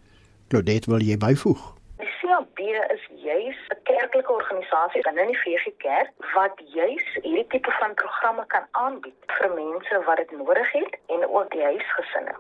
Claudette, 0.48 0.90
wil 0.90 1.02
jy 1.02 1.16
byvoeg? 1.16 1.62
Die 1.98 2.12
CAB 2.20 2.58
is 2.94 3.04
juis 3.24 3.58
'n 3.72 3.80
kerklike 3.82 4.32
organisasie 4.32 5.02
binne 5.08 5.26
die 5.26 5.38
VG 5.44 5.72
Kerk 5.78 6.12
wat 6.34 6.60
juis 6.74 7.06
hierdie 7.22 7.46
tipe 7.48 7.72
van 7.80 7.94
programme 7.94 8.44
kan 8.46 8.64
aanbied 8.72 9.20
vir 9.38 9.48
mense 9.54 10.02
wat 10.06 10.16
dit 10.16 10.30
nodig 10.30 10.72
het 10.72 10.92
en 11.06 11.20
ook 11.28 11.50
die 11.50 11.62
huisgesinne. 11.62 12.36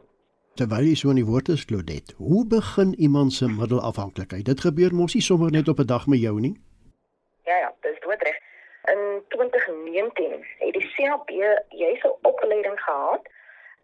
Terwyl 0.56 0.86
jy 0.88 0.94
so 0.96 1.10
in 1.12 1.18
die 1.20 1.26
woord 1.28 1.50
is, 1.52 1.66
Claudette, 1.68 2.14
hoe 2.16 2.46
begin 2.48 2.94
iemand 2.96 3.34
se 3.36 3.44
middelafhanklikheid? 3.44 4.46
Dit 4.48 4.62
gebeur 4.64 4.94
mos 4.96 5.12
nie 5.12 5.24
sommer 5.24 5.50
net 5.52 5.68
op 5.68 5.80
'n 5.82 5.86
dag 5.86 6.06
met 6.06 6.20
jou 6.20 6.40
nie. 6.40 6.54
Ja 7.44 7.56
ja, 7.56 7.70
dis 7.80 7.98
doodreg 8.00 8.36
in 8.92 9.22
2019 9.28 10.46
het 10.58 10.72
die 10.72 10.88
CAB 10.94 11.28
juis 11.68 12.02
'n 12.04 12.14
opleiding 12.22 12.80
gehad 12.80 13.22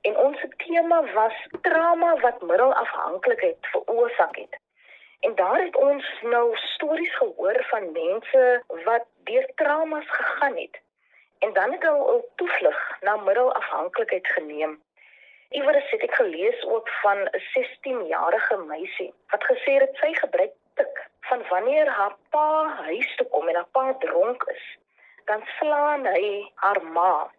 en 0.00 0.17
ons 0.17 0.38
tema 0.57 1.12
was 1.14 1.37
trauma 1.61 2.21
wat 2.21 2.43
middelafhanklikheid 2.43 3.59
veroorsaak 3.61 4.37
het. 4.37 4.59
En 5.21 5.35
daar 5.35 5.61
het 5.64 5.76
ons 5.76 6.05
nou 6.23 6.57
stories 6.57 7.17
gehoor 7.17 7.67
van 7.71 7.93
mense 7.93 8.62
wat 8.85 9.05
deur 9.25 9.50
traumas 9.55 10.09
gegaan 10.09 10.57
het 10.57 10.81
en 11.38 11.52
dan 11.52 11.73
het 11.73 11.83
hulle 11.83 12.17
'n 12.17 12.25
toevlug 12.37 12.97
na 13.00 13.17
middelafhanklikheid 13.17 14.26
geneem. 14.26 14.81
Iewers 15.52 15.90
het 15.90 16.02
ek 16.02 16.14
gelees 16.14 16.64
ook 16.64 16.88
van 17.02 17.18
'n 17.25 17.42
16-jarige 17.54 18.56
meisie 18.56 19.12
wat 19.30 19.44
gesê 19.44 19.73
het 19.80 19.97
sy 20.00 20.12
gebruik 20.14 20.54
tik 20.75 20.94
van 21.28 21.42
wanneer 21.49 21.88
haar 21.88 22.16
pa 22.30 22.68
huis 22.88 23.16
toe 23.16 23.28
kom 23.28 23.49
en 23.49 23.54
haar 23.54 23.73
pa 23.73 23.92
dronk 24.04 24.42
is 24.54 24.64
dan 25.25 25.42
slaan 25.59 26.06
hy 26.06 26.52
haar 26.54 26.82
ma 26.82 27.30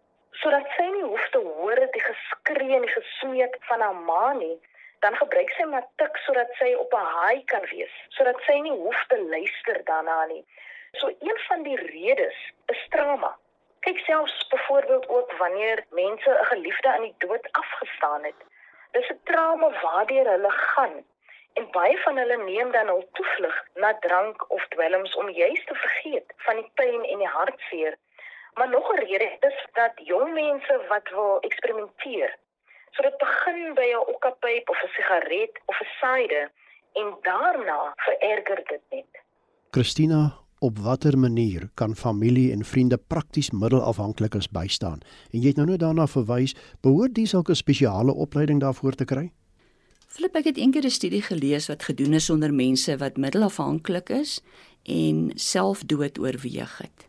sodat 0.42 0.68
sy 0.76 0.86
nie 0.94 1.02
hoef 1.06 1.26
te 1.32 1.40
hoor 1.46 1.80
die 1.96 2.04
geskree 2.06 2.76
en 2.76 2.86
die 2.86 2.94
gesmeek 2.94 3.58
van 3.68 3.80
haar 3.80 3.98
ma 4.08 4.32
nie. 4.38 4.56
Dan 5.04 5.16
gebruik 5.20 5.50
sy 5.56 5.66
maar 5.70 5.86
tik 6.00 6.16
sodat 6.24 6.50
sy 6.58 6.72
op 6.80 6.94
'n 6.94 7.10
haai 7.16 7.44
kan 7.52 7.64
wees 7.70 7.94
sodat 8.16 8.40
sy 8.46 8.58
nie 8.66 8.76
hoef 8.84 9.04
te 9.08 9.18
luister 9.34 9.84
daarna 9.84 10.24
nie. 10.32 10.44
So 10.92 11.08
een 11.08 11.38
van 11.48 11.62
die 11.62 11.76
redes 11.76 12.38
is 12.66 12.86
trauma 12.90 13.36
kyk 13.84 13.98
selfs 13.98 14.46
byvoorbeeld 14.48 15.08
ook 15.08 15.32
wanneer 15.42 15.84
mense 15.90 16.30
'n 16.30 16.50
geliefde 16.52 16.88
aan 16.92 17.06
die 17.08 17.14
dood 17.18 17.48
afgestaan 17.52 18.24
het 18.24 18.40
dis 18.92 19.10
'n 19.10 19.20
trauma 19.24 19.68
waardeur 19.82 20.26
hulle 20.34 20.50
gaan 20.50 21.04
En 21.54 21.66
baie 21.70 21.98
van 21.98 22.16
hulle 22.16 22.36
neem 22.44 22.70
dan 22.72 22.88
al 22.88 23.08
toevlug 23.12 23.56
na 23.74 23.98
drank 23.98 24.50
of 24.50 24.66
dwelms 24.68 25.14
om 25.14 25.30
juis 25.30 25.64
te 25.64 25.74
vergeet 25.74 26.32
van 26.36 26.56
die 26.60 26.70
pyn 26.74 27.04
en 27.04 27.18
die 27.22 27.30
hartseer. 27.36 27.96
Maar 28.54 28.68
nog 28.68 28.92
'n 28.92 29.04
rede 29.04 29.36
is 29.40 29.66
dat 29.72 29.92
jong 29.94 30.32
mense 30.32 30.84
wat 30.88 31.08
wil 31.08 31.40
eksperimenteer. 31.40 32.36
So 32.90 33.02
dit 33.02 33.16
begin 33.18 33.74
by 33.74 33.88
'n 33.92 34.06
okkapyp 34.14 34.68
of 34.68 34.82
'n 34.82 34.94
sigaret 34.96 35.60
of 35.64 35.80
'n 35.80 35.90
saide 36.00 36.50
en 36.92 37.16
daarna 37.22 37.92
vererger 37.96 38.62
dit 38.64 38.82
net. 38.90 39.12
Christina, 39.70 40.20
op 40.64 40.78
watter 40.78 41.18
manier 41.18 41.68
kan 41.74 41.96
familie 41.96 42.50
en 42.52 42.64
vriende 42.64 42.96
prakties 42.96 43.50
middelafhanklikes 43.50 44.48
bystaan? 44.48 45.02
En 45.30 45.40
jy 45.42 45.52
het 45.52 45.60
nou 45.60 45.68
net 45.68 45.82
daarna 45.82 46.06
verwys, 46.08 46.54
behoort 46.80 47.14
dis 47.14 47.34
ook 47.34 47.50
'n 47.50 47.54
spesiale 47.54 48.14
opleiding 48.14 48.60
daarvoor 48.60 48.94
te 48.94 49.04
kry? 49.04 49.32
Flip 50.08 50.36
ek 50.36 50.44
het 50.44 50.56
eendag 50.56 50.84
'n 50.84 50.90
studie 50.90 51.22
gelees 51.22 51.66
wat 51.66 51.82
gedoen 51.82 52.12
is 52.12 52.30
onder 52.30 52.54
mense 52.54 52.96
wat 52.96 53.16
middelafhanklik 53.16 54.08
is 54.08 54.40
en 54.82 55.30
selfdood 55.34 56.18
oorweeg 56.18 56.78
het. 56.78 57.08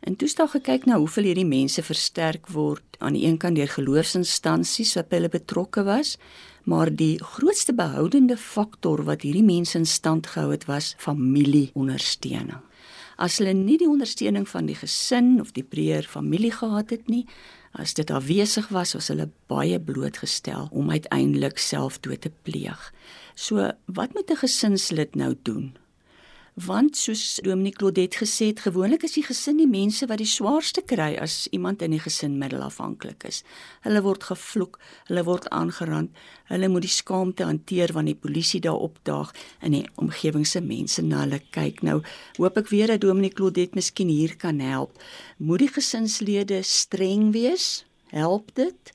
En 0.00 0.16
toe 0.16 0.28
staan 0.28 0.48
gekyk 0.48 0.84
na 0.84 0.98
hoeveel 0.98 1.24
hierdie 1.24 1.46
mense 1.46 1.82
versterk 1.82 2.48
word 2.48 2.96
aan 2.98 3.12
die 3.12 3.26
een 3.26 3.36
kant 3.38 3.56
deur 3.56 3.68
geloofsinstansies 3.68 4.94
wat 4.94 5.14
hulle 5.14 5.28
betrokke 5.28 5.84
was, 5.86 6.16
maar 6.64 6.90
die 6.90 7.22
grootste 7.22 7.74
behoudende 7.74 8.36
faktor 8.36 9.04
wat 9.06 9.22
hierdie 9.22 9.46
mense 9.46 9.78
in 9.78 9.86
stand 9.86 10.26
gehou 10.26 10.50
het 10.50 10.64
was 10.64 10.94
familieondersteuning. 10.98 12.58
As 13.16 13.38
hulle 13.38 13.52
nie 13.52 13.78
die 13.78 13.88
ondersteuning 13.88 14.48
van 14.48 14.66
die 14.66 14.76
gesin 14.78 15.40
of 15.40 15.52
die 15.52 15.64
breër 15.64 16.08
familie 16.08 16.52
gehad 16.52 16.90
het 16.90 17.08
nie, 17.08 17.26
as 17.72 17.94
dit 17.94 18.10
afwesig 18.10 18.68
was, 18.68 18.94
was 18.94 19.08
hulle 19.08 19.30
baie 19.48 19.80
blootgestel 19.80 20.68
om 20.70 20.90
uiteindelik 20.90 21.58
selfdood 21.58 22.20
te 22.20 22.32
pleeg. 22.42 22.92
So, 23.34 23.72
wat 23.86 24.14
moet 24.14 24.30
'n 24.30 24.36
gesinslid 24.44 25.14
nou 25.14 25.34
doen? 25.42 25.81
Want 26.54 26.98
soos 27.00 27.40
Dominique 27.40 27.78
Claudet 27.78 28.14
gesê 28.20 28.50
het, 28.50 28.58
gewoonlik 28.60 29.06
is 29.06 29.14
die 29.16 29.22
gesin 29.24 29.56
die 29.56 29.68
mense 29.68 30.04
wat 30.10 30.20
die 30.20 30.28
swaarste 30.28 30.82
kry 30.84 31.14
as 31.16 31.46
iemand 31.48 31.80
in 31.80 31.94
die 31.94 32.00
gesin 32.02 32.34
middelafhanklik 32.36 33.24
is. 33.24 33.38
Hulle 33.86 34.02
word 34.04 34.26
gevloek, 34.28 34.76
hulle 35.08 35.24
word 35.24 35.48
aangerand, 35.48 36.12
hulle 36.52 36.68
moet 36.68 36.84
die 36.84 36.92
skaamte 36.92 37.48
hanteer 37.48 37.94
wanneer 37.96 38.18
die 38.18 38.24
polisie 38.28 38.60
daar 38.60 38.84
opdaag 38.84 39.32
en 39.64 39.78
die 39.78 39.86
omgewing 39.96 40.44
se 40.44 40.60
mense 40.60 41.00
na 41.00 41.22
hulle 41.24 41.40
kyk. 41.56 41.80
Nou 41.88 42.02
hoop 42.36 42.60
ek 42.60 42.68
weer 42.68 42.92
dat 42.92 43.00
Dominique 43.00 43.40
Claudet 43.40 43.72
miskien 43.72 44.12
hier 44.12 44.36
kan 44.36 44.60
help. 44.60 45.00
Moet 45.40 45.64
die 45.64 45.72
gesinslede 45.80 46.60
streng 46.68 47.30
wees? 47.32 47.86
Help 48.12 48.52
dit? 48.60 48.92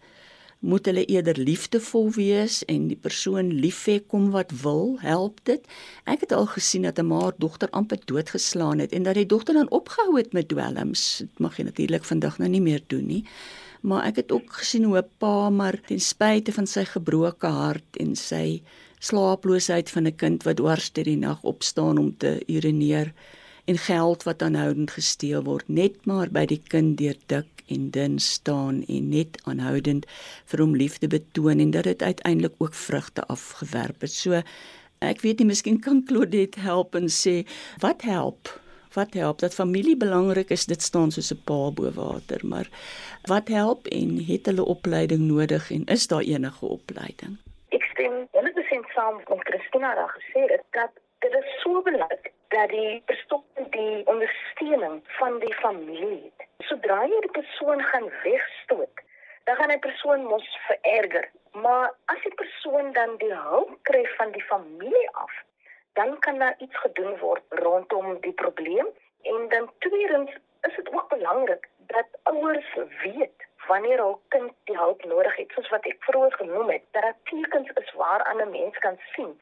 Moet 0.59 0.85
hulle 0.85 1.05
eerder 1.05 1.37
liefdevol 1.37 2.09
wees 2.15 2.63
en 2.65 2.87
die 2.89 2.97
persoon 2.97 3.51
lief 3.61 3.83
hê 3.85 3.99
kom 4.07 4.31
wat 4.33 4.51
wil, 4.63 4.97
help 5.03 5.39
dit. 5.49 5.61
Ek 6.09 6.25
het 6.25 6.33
al 6.33 6.47
gesien 6.49 6.87
dat 6.87 6.99
'n 6.99 7.05
ma 7.05 7.21
haar 7.21 7.37
dogter 7.37 7.69
amper 7.69 7.99
doodgeslaan 8.05 8.79
het 8.79 8.91
en 8.91 9.03
dat 9.03 9.15
die 9.15 9.25
dogter 9.25 9.53
dan 9.53 9.69
opgehou 9.69 10.17
het 10.17 10.33
met 10.33 10.47
dwelms. 10.47 11.17
Dit 11.17 11.39
mag 11.39 11.57
jy 11.57 11.63
natuurlik 11.63 12.03
vandag 12.03 12.37
nou 12.37 12.49
nie 12.49 12.61
meer 12.61 12.81
doen 12.87 13.05
nie. 13.05 13.23
Maar 13.81 14.05
ek 14.05 14.15
het 14.15 14.31
ook 14.31 14.53
gesien 14.53 14.83
hoe 14.83 14.97
'n 14.97 15.09
pa 15.17 15.49
maar 15.49 15.81
ten 15.85 15.99
spyte 15.99 16.51
van 16.51 16.67
sy 16.67 16.83
gebroke 16.85 17.47
hart 17.47 17.97
en 17.97 18.15
sy 18.15 18.61
slaaploosheid 18.99 19.89
van 19.89 20.07
'n 20.07 20.15
kind 20.15 20.43
wat 20.43 20.55
dwars 20.55 20.91
deur 20.91 21.03
die 21.03 21.17
nag 21.17 21.43
opstaan 21.43 21.97
om 21.97 22.17
te 22.17 22.43
urineer 22.47 23.13
en 23.65 23.77
geld 23.77 24.23
wat 24.23 24.41
aanhoudend 24.41 24.91
gesteel 24.91 25.43
word 25.43 25.67
net 25.67 26.05
maar 26.05 26.29
by 26.29 26.45
die 26.45 26.61
kind 26.67 26.97
deur 26.97 27.17
dik 27.25 27.56
en 27.67 27.89
dun 27.95 28.19
staan 28.19 28.83
en 28.87 29.09
net 29.09 29.41
aanhoudend 29.45 30.05
vir 30.51 30.63
hom 30.63 30.75
liefde 30.75 31.07
betoon 31.07 31.59
en 31.59 31.71
dat 31.71 31.83
dit 31.83 32.01
uiteindelik 32.01 32.55
ook 32.57 32.73
vrugte 32.73 33.25
afgewerp 33.27 34.01
het. 34.01 34.11
So 34.11 34.41
ek 34.99 35.21
weet 35.21 35.39
nie 35.39 35.51
miskien 35.51 35.81
kan 35.81 36.03
Claudette 36.07 36.59
help 36.59 36.95
en 36.95 37.11
sê 37.11 37.43
wat 37.83 38.01
help? 38.01 38.53
Wat 38.95 39.13
help 39.13 39.39
dat 39.43 39.53
familie 39.53 39.97
belangrik 39.97 40.49
is, 40.49 40.65
dit 40.65 40.81
staan 40.81 41.11
soos 41.11 41.31
'n 41.33 41.43
paal 41.45 41.73
bo 41.73 41.91
water, 41.91 42.39
maar 42.43 42.67
wat 43.27 43.47
help 43.47 43.87
en 43.87 44.17
het 44.25 44.45
hulle 44.45 44.65
opleiding 44.65 45.21
nodig 45.27 45.71
en 45.71 45.85
is 45.85 46.07
daar 46.07 46.25
enige 46.25 46.65
opleiding? 46.65 47.37
Ek 47.69 47.83
stem 47.83 48.27
100% 48.31 48.87
saam 48.95 49.15
met 49.17 49.43
Christina 49.49 49.95
daar 49.95 50.13
gesê 50.17 50.41
het 50.53 50.63
dat 50.71 50.91
dit 51.19 51.33
is 51.33 51.61
so 51.61 51.81
belangrik 51.81 52.31
dat 52.47 52.69
die 52.69 53.01
persoon 53.05 53.43
die 53.69 54.07
ondersteuning 54.07 55.01
van 55.19 55.39
die 55.39 55.53
familie 55.53 56.21
het. 56.23 56.47
Sodra 56.69 57.03
jy 57.05 57.19
die 57.25 57.35
persoon 57.41 57.83
gaan 57.83 58.09
wegstoot, 58.23 59.03
dan 59.43 59.55
gaan 59.55 59.73
die 59.75 59.79
persoon 59.79 60.23
mos 60.23 60.47
vererger. 60.67 61.29
Maar 61.51 61.93
as 62.05 62.21
die 62.23 62.33
persoon 62.33 62.91
dan 62.93 63.17
die 63.17 63.33
hulp 63.33 63.77
kry 63.81 64.05
van 64.17 64.31
die 64.31 64.43
familie 64.43 65.09
af, 65.11 65.33
dan 65.93 66.19
kan 66.19 66.37
daar 66.37 66.55
iets 66.57 66.77
gedoen 66.79 67.17
word 67.17 67.43
rondom 67.49 68.21
die 68.21 68.33
probleem 68.33 68.87
en 69.21 69.49
dan 69.49 69.71
tweedens 69.77 70.31
is 70.61 70.75
dit 70.75 70.93
ook 70.93 71.09
belangrik 71.09 71.69
dat 71.77 72.07
ouers 72.23 72.73
weet 73.03 73.47
wanneer 73.67 73.97
hul 73.97 74.21
kind 74.27 74.51
die 74.63 74.77
hulp 74.77 75.03
nodig 75.05 75.35
het 75.35 75.51
soos 75.55 75.69
wat 75.73 75.85
ek 75.91 76.03
vroeër 76.09 76.35
genoem 76.41 76.69
het 76.69 76.85
dat 76.91 77.07
daar 77.07 77.17
tekens 77.31 77.71
is 77.81 77.91
waaraan 78.01 78.41
'n 78.43 78.55
mens 78.57 78.77
kan 78.85 78.97
sien 79.13 79.33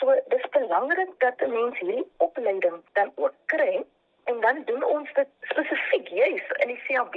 So 0.00 0.14
dis 0.28 0.48
belangrik 0.50 1.10
dat 1.18 1.40
'n 1.40 1.52
mens 1.52 1.78
hierdie 1.78 2.10
opleiding 2.16 2.82
dan 2.92 3.12
ook 3.14 3.34
kry 3.46 3.84
en 4.24 4.40
dan 4.40 4.62
doen 4.64 4.84
ons 4.84 5.12
dit 5.12 5.28
spesifiek 5.40 6.08
juis 6.08 6.46
in 6.62 6.68
die 6.68 6.82
CAB 6.86 7.16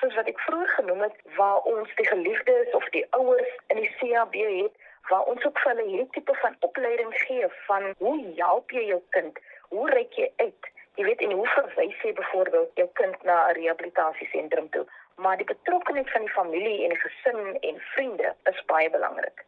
soos 0.00 0.14
wat 0.14 0.26
ek 0.32 0.40
vroeër 0.46 0.68
genoem 0.68 1.00
het 1.00 1.16
waar 1.36 1.60
ons 1.74 1.94
die 1.94 2.06
geliefdes 2.06 2.72
of 2.72 2.88
die 2.96 3.06
ouers 3.10 3.52
in 3.66 3.76
die 3.76 3.94
CAB 3.98 4.34
het 4.34 4.74
waar 5.08 5.24
ons 5.32 5.44
ook 5.44 5.58
vir 5.58 5.72
hulle 5.72 5.88
hierdie 5.88 6.10
tipe 6.16 6.34
van 6.34 6.56
opleiding 6.60 7.14
gee 7.26 7.48
van 7.66 7.94
hoe 7.98 8.16
help 8.36 8.70
jy 8.70 8.84
jou 8.92 9.00
kind? 9.16 9.38
Hoe 9.68 9.90
ry 9.90 10.06
jy 10.16 10.32
uit? 10.36 10.70
Jy 10.94 11.04
weet 11.04 11.24
en 11.26 11.32
hoe 11.38 11.48
verwys 11.56 12.02
jy 12.02 12.12
byvoorbeeld 12.12 12.70
jou 12.80 12.88
kind 13.00 13.22
na 13.22 13.48
'n 13.48 13.54
rehabilitasiesentrum 13.60 14.70
toe? 14.70 14.86
Maar 15.16 15.36
die 15.36 15.52
betrokkeheid 15.54 16.10
van 16.10 16.20
die 16.20 16.36
familie 16.38 16.84
en 16.84 16.88
die 16.88 17.02
gesin 17.06 17.58
en 17.60 17.80
vriende 17.80 18.34
is 18.42 18.64
baie 18.64 18.90
belangrik. 18.90 19.44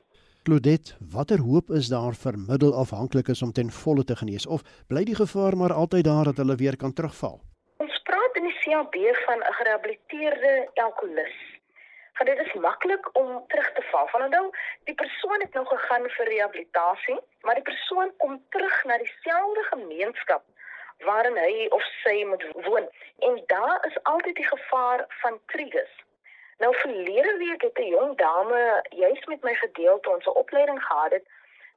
Claudette, 0.47 0.95
watter 1.13 1.41
hoop 1.43 1.71
is 1.79 1.89
daar 1.91 2.15
vir 2.15 2.37
middelafhanklikes 2.39 3.41
om 3.43 3.53
ten 3.53 3.71
volle 3.79 4.05
te 4.11 4.15
genees 4.21 4.45
of 4.57 4.63
bly 4.91 5.03
die 5.09 5.17
gevaar 5.19 5.57
maar 5.59 5.73
altyd 5.75 6.05
daar 6.07 6.29
dat 6.31 6.39
hulle 6.43 6.55
weer 6.61 6.77
kan 6.83 6.93
terugval? 6.99 7.41
Ons 7.83 7.97
praat 8.11 8.39
in 8.39 8.47
die 8.47 8.55
CAB 8.61 8.95
van 9.25 9.43
'n 9.43 9.57
gerehabiliteerde 9.59 10.53
alkoholus. 10.85 11.35
Want 12.19 12.31
dit 12.31 12.47
is 12.47 12.55
maklik 12.67 13.11
om 13.23 13.29
terug 13.49 13.73
te 13.73 13.85
val. 13.91 14.07
Van 14.15 14.31
nou, 14.31 14.47
die 14.85 14.95
persoon 14.95 15.41
het 15.41 15.53
nou 15.55 15.67
gegaan 15.67 16.07
vir 16.17 16.27
rehabilitasie, 16.35 17.19
maar 17.43 17.55
die 17.55 17.69
persoon 17.73 18.17
kom 18.17 18.41
terug 18.51 18.85
na 18.85 18.99
dieselfde 18.99 19.63
gemeenskap 19.75 20.45
waarin 21.09 21.37
hy 21.37 21.67
of 21.69 21.83
sy 22.05 22.25
moet 22.31 22.47
woon. 22.69 22.87
En 23.19 23.43
daar 23.47 23.87
is 23.87 24.03
altyd 24.03 24.37
die 24.37 24.51
gevaar 24.55 25.05
van 25.09 25.41
triggers. 25.47 26.06
Nou 26.59 26.77
verlede 26.77 27.37
week 27.37 27.63
het 27.63 27.79
'n 27.79 27.89
jong 27.97 28.17
dame 28.17 28.85
juis 28.89 29.25
met 29.25 29.43
my 29.43 29.55
gedeel 29.55 30.01
toe 30.01 30.15
ons 30.15 30.27
'n 30.27 30.39
opleiding 30.43 30.83
gehad 30.85 31.11
het 31.11 31.27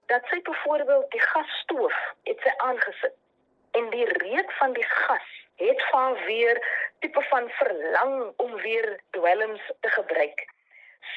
dat 0.06 0.26
sy 0.26 0.42
byvoorbeeld 0.42 1.12
die 1.12 1.22
gasstoof 1.22 1.98
het 2.24 2.40
sy 2.40 2.54
aangesit 2.58 3.16
en 3.72 3.90
die 3.90 4.06
reuk 4.06 4.52
van 4.52 4.74
die 4.74 4.86
gas 4.86 5.28
het 5.56 5.90
van 5.90 6.14
weer 6.14 6.56
tipe 7.00 7.22
van 7.22 7.50
verlang 7.50 8.34
om 8.36 8.56
weer 8.56 9.00
dwelms 9.10 9.72
te 9.80 9.90
gebruik. 9.90 10.48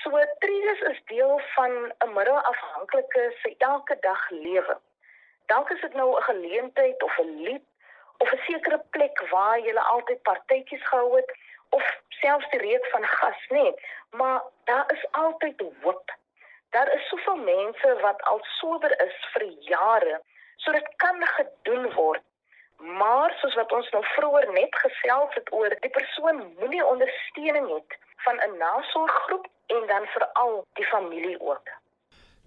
So 0.02 0.10
trigus 0.38 0.80
is 0.80 1.02
deel 1.04 1.40
van 1.54 1.72
'n 1.98 2.12
middelafhanklike 2.12 3.34
se 3.42 3.54
elke 3.58 3.96
dag 4.00 4.30
lewe. 4.30 4.78
Dalk 5.46 5.70
is 5.70 5.80
dit 5.80 5.94
nou 5.94 6.16
'n 6.16 6.22
geleentheid 6.22 7.02
of 7.02 7.18
'n 7.18 7.42
lied 7.42 7.64
of 8.18 8.32
'n 8.32 8.42
sekere 8.46 8.82
plek 8.90 9.28
waar 9.30 9.58
jy 9.58 9.74
altyd 9.76 10.22
partytjies 10.22 10.86
gehou 10.88 11.16
het 11.16 11.30
of 11.78 11.84
selfs 12.20 12.50
die 12.54 12.60
reuk 12.62 12.86
van 12.94 13.06
gas 13.14 13.46
nie, 13.56 13.70
maar 14.20 14.42
daar 14.70 14.92
is 14.94 15.06
altyd 15.10 15.62
hoop. 15.82 16.16
Daar 16.76 16.90
is 16.96 17.08
soveel 17.08 17.40
mense 17.44 17.96
wat 18.00 18.22
al 18.32 18.40
sober 18.58 18.92
is 19.06 19.16
vir 19.32 19.46
jare, 19.70 20.20
so 20.56 20.72
dit 20.72 20.88
kan 21.04 21.26
gedoen 21.36 21.88
word. 21.94 22.24
Maar 23.00 23.34
soos 23.40 23.54
wat 23.54 23.72
ons 23.72 23.90
nou 23.94 24.02
vroeër 24.14 24.48
net 24.52 24.74
gesels 24.84 25.34
het 25.38 25.52
oor, 25.52 25.76
die 25.84 25.94
persoon 25.98 26.40
moenie 26.60 26.84
ondersteuning 26.94 27.68
het 27.74 27.98
van 28.24 28.40
'n 28.46 28.58
nasorggroep 28.58 29.46
en 29.66 29.86
dan 29.86 30.06
veral 30.14 30.66
die 30.72 30.88
familie 30.94 31.40
ook. 31.40 31.68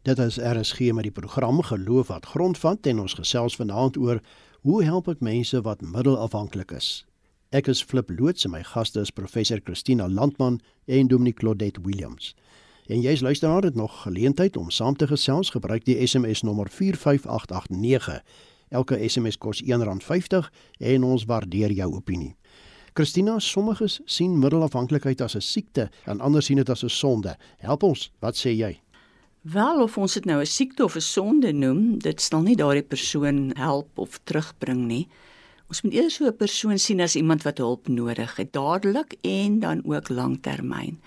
Dit 0.02 0.18
is 0.18 0.38
RSG 0.38 0.80
met 0.80 1.04
die 1.04 1.18
program 1.22 1.62
Geloof 1.62 2.08
wat 2.08 2.26
grondvat 2.26 2.86
en 2.86 3.00
ons 3.00 3.14
gesels 3.14 3.56
vanaand 3.56 3.98
oor 3.98 4.20
hoe 4.62 4.84
help 4.84 5.08
ek 5.08 5.20
mense 5.20 5.62
wat 5.62 5.82
middelafhanklik 5.82 6.72
is. 6.72 7.06
Ek 7.56 7.70
is 7.72 7.80
Flip 7.80 8.10
Loots 8.12 8.44
en 8.44 8.52
my 8.52 8.60
gaste 8.68 9.00
is 9.00 9.14
professor 9.16 9.62
Christina 9.64 10.10
Landman 10.12 10.58
en 10.92 11.08
Dominic 11.08 11.38
Claudette 11.40 11.80
Williams. 11.86 12.34
En 12.92 13.00
jy's 13.00 13.22
luisteraar 13.24 13.64
het 13.64 13.76
nog 13.80 14.02
geleentheid 14.02 14.58
om 14.58 14.70
saam 14.70 14.96
te 14.96 15.08
gesels, 15.08 15.54
gebruik 15.56 15.86
die 15.88 15.96
SMS 16.08 16.42
nommer 16.44 16.68
45889. 16.70 18.18
Elke 18.76 19.00
SMS 19.08 19.38
kos 19.38 19.62
R1.50 19.64 20.50
en 20.80 21.04
ons 21.08 21.24
waardeer 21.26 21.72
jou 21.72 21.94
opinie. 21.96 22.36
Christina, 22.94 23.40
sommiges 23.40 24.02
sien 24.06 24.36
middelafhanklikheid 24.40 25.22
as 25.22 25.36
'n 25.36 25.42
siekte 25.42 25.90
en 26.06 26.20
ander 26.20 26.44
sien 26.44 26.58
dit 26.58 26.70
as 26.70 26.84
'n 26.84 26.90
sonde. 26.90 27.38
Help 27.58 27.84
ons, 27.84 28.12
wat 28.20 28.36
sê 28.36 28.52
jy? 28.52 28.82
Wel 29.42 29.82
of 29.82 29.98
ons 29.98 30.14
dit 30.14 30.26
nou 30.26 30.42
'n 30.42 30.46
siekte 30.46 30.84
of 30.84 30.96
'n 30.96 31.02
sonde 31.02 31.54
noem, 31.54 32.00
dit 32.00 32.22
sal 32.22 32.42
nie 32.42 32.56
daardie 32.56 32.84
persoon 32.84 33.52
help 33.56 33.98
of 33.98 34.20
terugbring 34.24 34.88
nie. 34.88 35.08
Ons 35.66 35.82
moet 35.82 35.94
eers 35.98 36.14
so 36.14 36.26
'n 36.28 36.38
persoon 36.38 36.80
sien 36.80 37.02
as 37.02 37.16
iemand 37.16 37.42
wat 37.44 37.58
hulp 37.58 37.88
nodig 37.88 38.36
het, 38.36 38.54
dadelik 38.54 39.16
en 39.22 39.60
dan 39.60 39.82
ook 39.86 40.10
lanktermyn. 40.10 41.00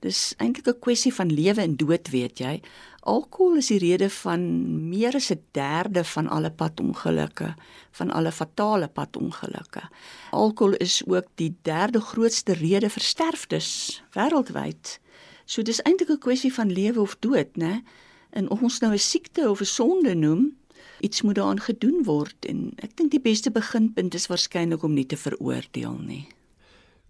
Dis 0.00 0.34
eintlik 0.36 0.66
'n 0.66 0.78
kwessie 0.80 1.14
van 1.14 1.32
lewe 1.32 1.60
en 1.60 1.76
dood, 1.76 2.08
weet 2.10 2.38
jy. 2.38 2.60
Alkohol 3.00 3.56
is 3.56 3.66
die 3.66 3.78
rede 3.78 4.10
van 4.10 4.40
meer 4.88 5.14
as 5.14 5.30
'n 5.30 5.40
derde 5.50 6.04
van 6.04 6.28
alle 6.28 6.50
padongelukke, 6.50 7.54
van 7.90 8.10
alle 8.10 8.32
fatale 8.32 8.88
padongelukke. 8.88 9.82
Alkohol 10.30 10.74
is 10.74 11.02
ook 11.06 11.26
die 11.34 11.54
derde 11.62 12.00
grootste 12.00 12.52
rede 12.52 12.90
vir 12.90 13.02
sterftes 13.02 14.02
wêreldwyd. 14.10 14.98
So 15.44 15.62
dis 15.62 15.82
eintlik 15.82 16.10
'n 16.10 16.18
kwessie 16.18 16.52
van 16.52 16.72
lewe 16.72 17.00
of 17.00 17.16
dood, 17.20 17.56
né? 17.56 17.82
En 18.30 18.50
of 18.50 18.62
ons 18.62 18.78
nou 18.80 18.92
'n 18.92 18.98
siekte 18.98 19.50
of 19.50 19.60
'n 19.60 19.64
sonde 19.64 20.14
noem, 20.14 20.56
iets 21.00 21.22
moet 21.22 21.36
daaraan 21.36 21.60
gedoen 21.60 22.04
word 22.04 22.46
en 22.48 22.72
ek 22.82 22.96
dink 22.96 23.10
die 23.10 23.22
beste 23.22 23.50
beginpunt 23.50 24.14
is 24.14 24.28
waarskynlik 24.30 24.82
om 24.82 24.94
nie 24.94 25.06
te 25.06 25.16
veroordeel 25.16 25.98
nie. 25.98 26.24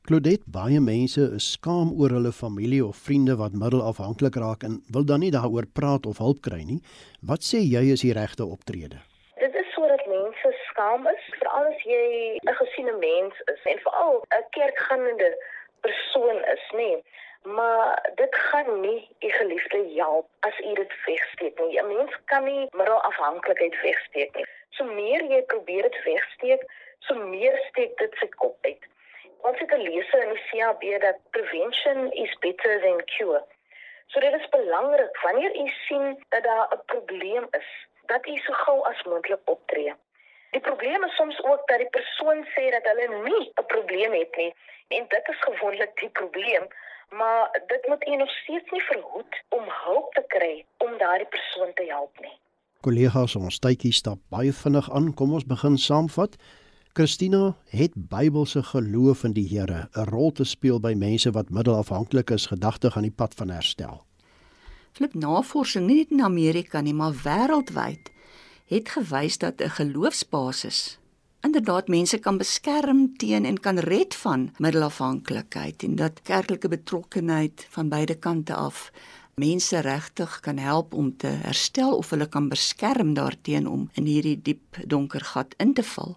Claudette, 0.02 0.48
baie 0.50 0.80
mense 0.82 1.22
is 1.36 1.52
skaam 1.54 1.92
oor 1.94 2.10
hulle 2.10 2.32
familie 2.34 2.80
of 2.84 2.98
vriende 3.06 3.36
wat 3.38 3.54
middelafhanklik 3.54 4.34
raak 4.42 4.64
en 4.66 4.80
wil 4.94 5.04
dan 5.06 5.22
nie 5.22 5.30
daaroor 5.30 5.68
praat 5.78 6.08
of 6.10 6.18
hulp 6.18 6.40
kry 6.42 6.64
nie. 6.66 6.80
Wat 7.22 7.46
sê 7.46 7.60
jy 7.62 7.84
is 7.94 8.02
die 8.02 8.10
regte 8.18 8.42
optrede? 8.42 8.98
Dit 9.38 9.54
is 9.60 9.68
sodat 9.76 10.02
mense 10.10 10.50
skaam 10.64 11.06
is, 11.06 11.28
veral 11.38 11.70
as 11.70 11.86
jy 11.86 12.34
'n 12.42 12.56
gesiene 12.62 12.96
mens 12.98 13.34
is 13.54 13.62
en 13.70 13.78
veral 13.86 14.18
'n 14.26 14.44
kerkgaande 14.58 15.30
persoon 15.86 16.38
is, 16.54 16.64
nê 16.74 16.90
maar 17.42 18.10
dit 18.14 18.34
gaan 18.34 18.80
nie 18.80 19.08
u 19.20 19.28
geliefde 19.28 19.92
help 19.96 20.26
as 20.40 20.58
u 20.58 20.74
dit 20.74 20.92
wegsteek 21.04 21.58
nie. 21.58 21.80
'n 21.80 21.86
Mens 21.96 22.16
kan 22.24 22.44
nie 22.44 22.66
middelafhanklikheid 22.70 23.80
wegsteek 23.80 24.34
nie. 24.34 24.46
So 24.70 24.84
meer 24.84 25.22
jy 25.24 25.42
probeer 25.42 25.82
dit 25.82 26.02
wegsteek, 26.04 26.62
so 26.98 27.14
meer 27.14 27.58
steek 27.68 27.96
dit 27.98 28.14
sy 28.14 28.28
kop 28.28 28.56
uit. 28.60 28.84
Ons 29.40 29.58
het 29.58 29.70
gelees 29.70 30.12
in 30.12 30.28
die 30.28 30.44
CAB 30.50 30.82
dat 31.00 31.18
prevention 31.30 32.12
is 32.12 32.36
better 32.38 32.80
than 32.80 33.04
cure. 33.04 33.44
So 34.06 34.20
dit 34.20 34.34
is 34.40 34.48
belangrik 34.48 35.20
wanneer 35.22 35.56
u 35.56 35.68
sien 35.68 36.24
dat 36.28 36.42
daar 36.42 36.68
'n 36.74 36.82
probleem 36.86 37.46
is, 37.50 37.68
dat 38.06 38.26
u 38.26 38.36
so 38.36 38.52
gou 38.52 38.84
as 38.84 39.02
moontlik 39.02 39.40
optree. 39.44 39.94
Die 40.52 40.60
probleem 40.60 41.04
is 41.04 41.16
soms 41.16 41.38
ook 41.44 41.62
dat 41.68 41.78
die 41.78 41.92
persoon 41.98 42.46
sê 42.54 42.70
dat 42.76 42.84
hulle 42.90 43.08
nie 43.28 43.44
'n 43.60 43.66
probleem 43.74 44.12
het 44.12 44.36
nie 44.36 44.52
en 44.88 45.04
dit 45.08 45.28
is 45.32 45.40
gewoonlik 45.48 45.92
die 46.00 46.12
probleem 46.20 46.66
maar 47.18 47.62
dit 47.66 47.82
moet 47.88 48.06
u 48.08 48.16
nog 48.16 48.30
steeds 48.30 48.70
nie 48.70 48.82
verhoed 48.82 49.32
om 49.48 49.64
hulp 49.84 50.12
te 50.12 50.24
kry 50.26 50.64
om 50.78 50.98
daardie 50.98 51.28
persoon 51.36 51.70
te 51.74 51.84
help 51.88 52.20
nie. 52.20 52.36
Kollegas, 52.80 53.36
ons 53.36 53.58
tydjie 53.62 53.92
stap 53.94 54.18
baie 54.34 54.52
vinnig 54.52 54.88
aan. 54.90 55.12
Kom 55.14 55.34
ons 55.36 55.46
begin 55.46 55.78
saamvat. 55.78 56.36
Christina, 56.92 57.54
het 57.72 57.92
Bybelse 57.94 58.62
geloof 58.72 59.24
in 59.24 59.32
die 59.32 59.46
Here 59.48 59.88
'n 59.96 60.08
rol 60.10 60.32
te 60.32 60.44
speel 60.44 60.80
by 60.80 60.94
mense 60.94 61.30
wat 61.30 61.50
middelafhanklik 61.50 62.30
is 62.30 62.46
gedagtig 62.46 62.96
aan 62.96 63.08
die 63.08 63.18
pad 63.20 63.34
van 63.34 63.48
herstel? 63.50 64.04
Flip 64.92 65.14
navorsing 65.14 65.86
nie 65.86 65.96
net 65.96 66.10
in 66.10 66.22
Amerika 66.22 66.80
nie, 66.80 66.94
maar 66.94 67.12
wêreldwyd 67.12 68.10
het 68.66 68.88
gewys 68.88 69.38
dat 69.38 69.60
'n 69.60 69.68
geloofsbasis 69.68 70.98
inderdaad 71.42 71.88
mense 71.88 72.18
kan 72.18 72.38
beskerm 72.38 73.16
teen 73.16 73.44
en 73.44 73.60
kan 73.60 73.78
red 73.78 74.14
van 74.14 74.50
middelafhanklikheid 74.56 75.82
en 75.82 75.96
dat 75.96 76.22
kerklike 76.22 76.68
betrokkenheid 76.68 77.66
van 77.70 77.88
beide 77.88 78.14
kante 78.14 78.54
af 78.54 78.92
mense 79.34 79.80
regtig 79.80 80.40
kan 80.40 80.58
help 80.58 80.94
om 80.94 81.16
te 81.16 81.26
herstel 81.26 81.96
of 81.96 82.10
hulle 82.10 82.28
kan 82.28 82.48
beskerm 82.48 83.14
daarteenoor 83.14 83.72
om 83.72 83.88
in 83.92 84.06
hierdie 84.06 84.38
diep 84.42 84.78
donker 84.86 85.24
gat 85.24 85.54
in 85.56 85.72
te 85.74 85.82
val. 85.82 86.16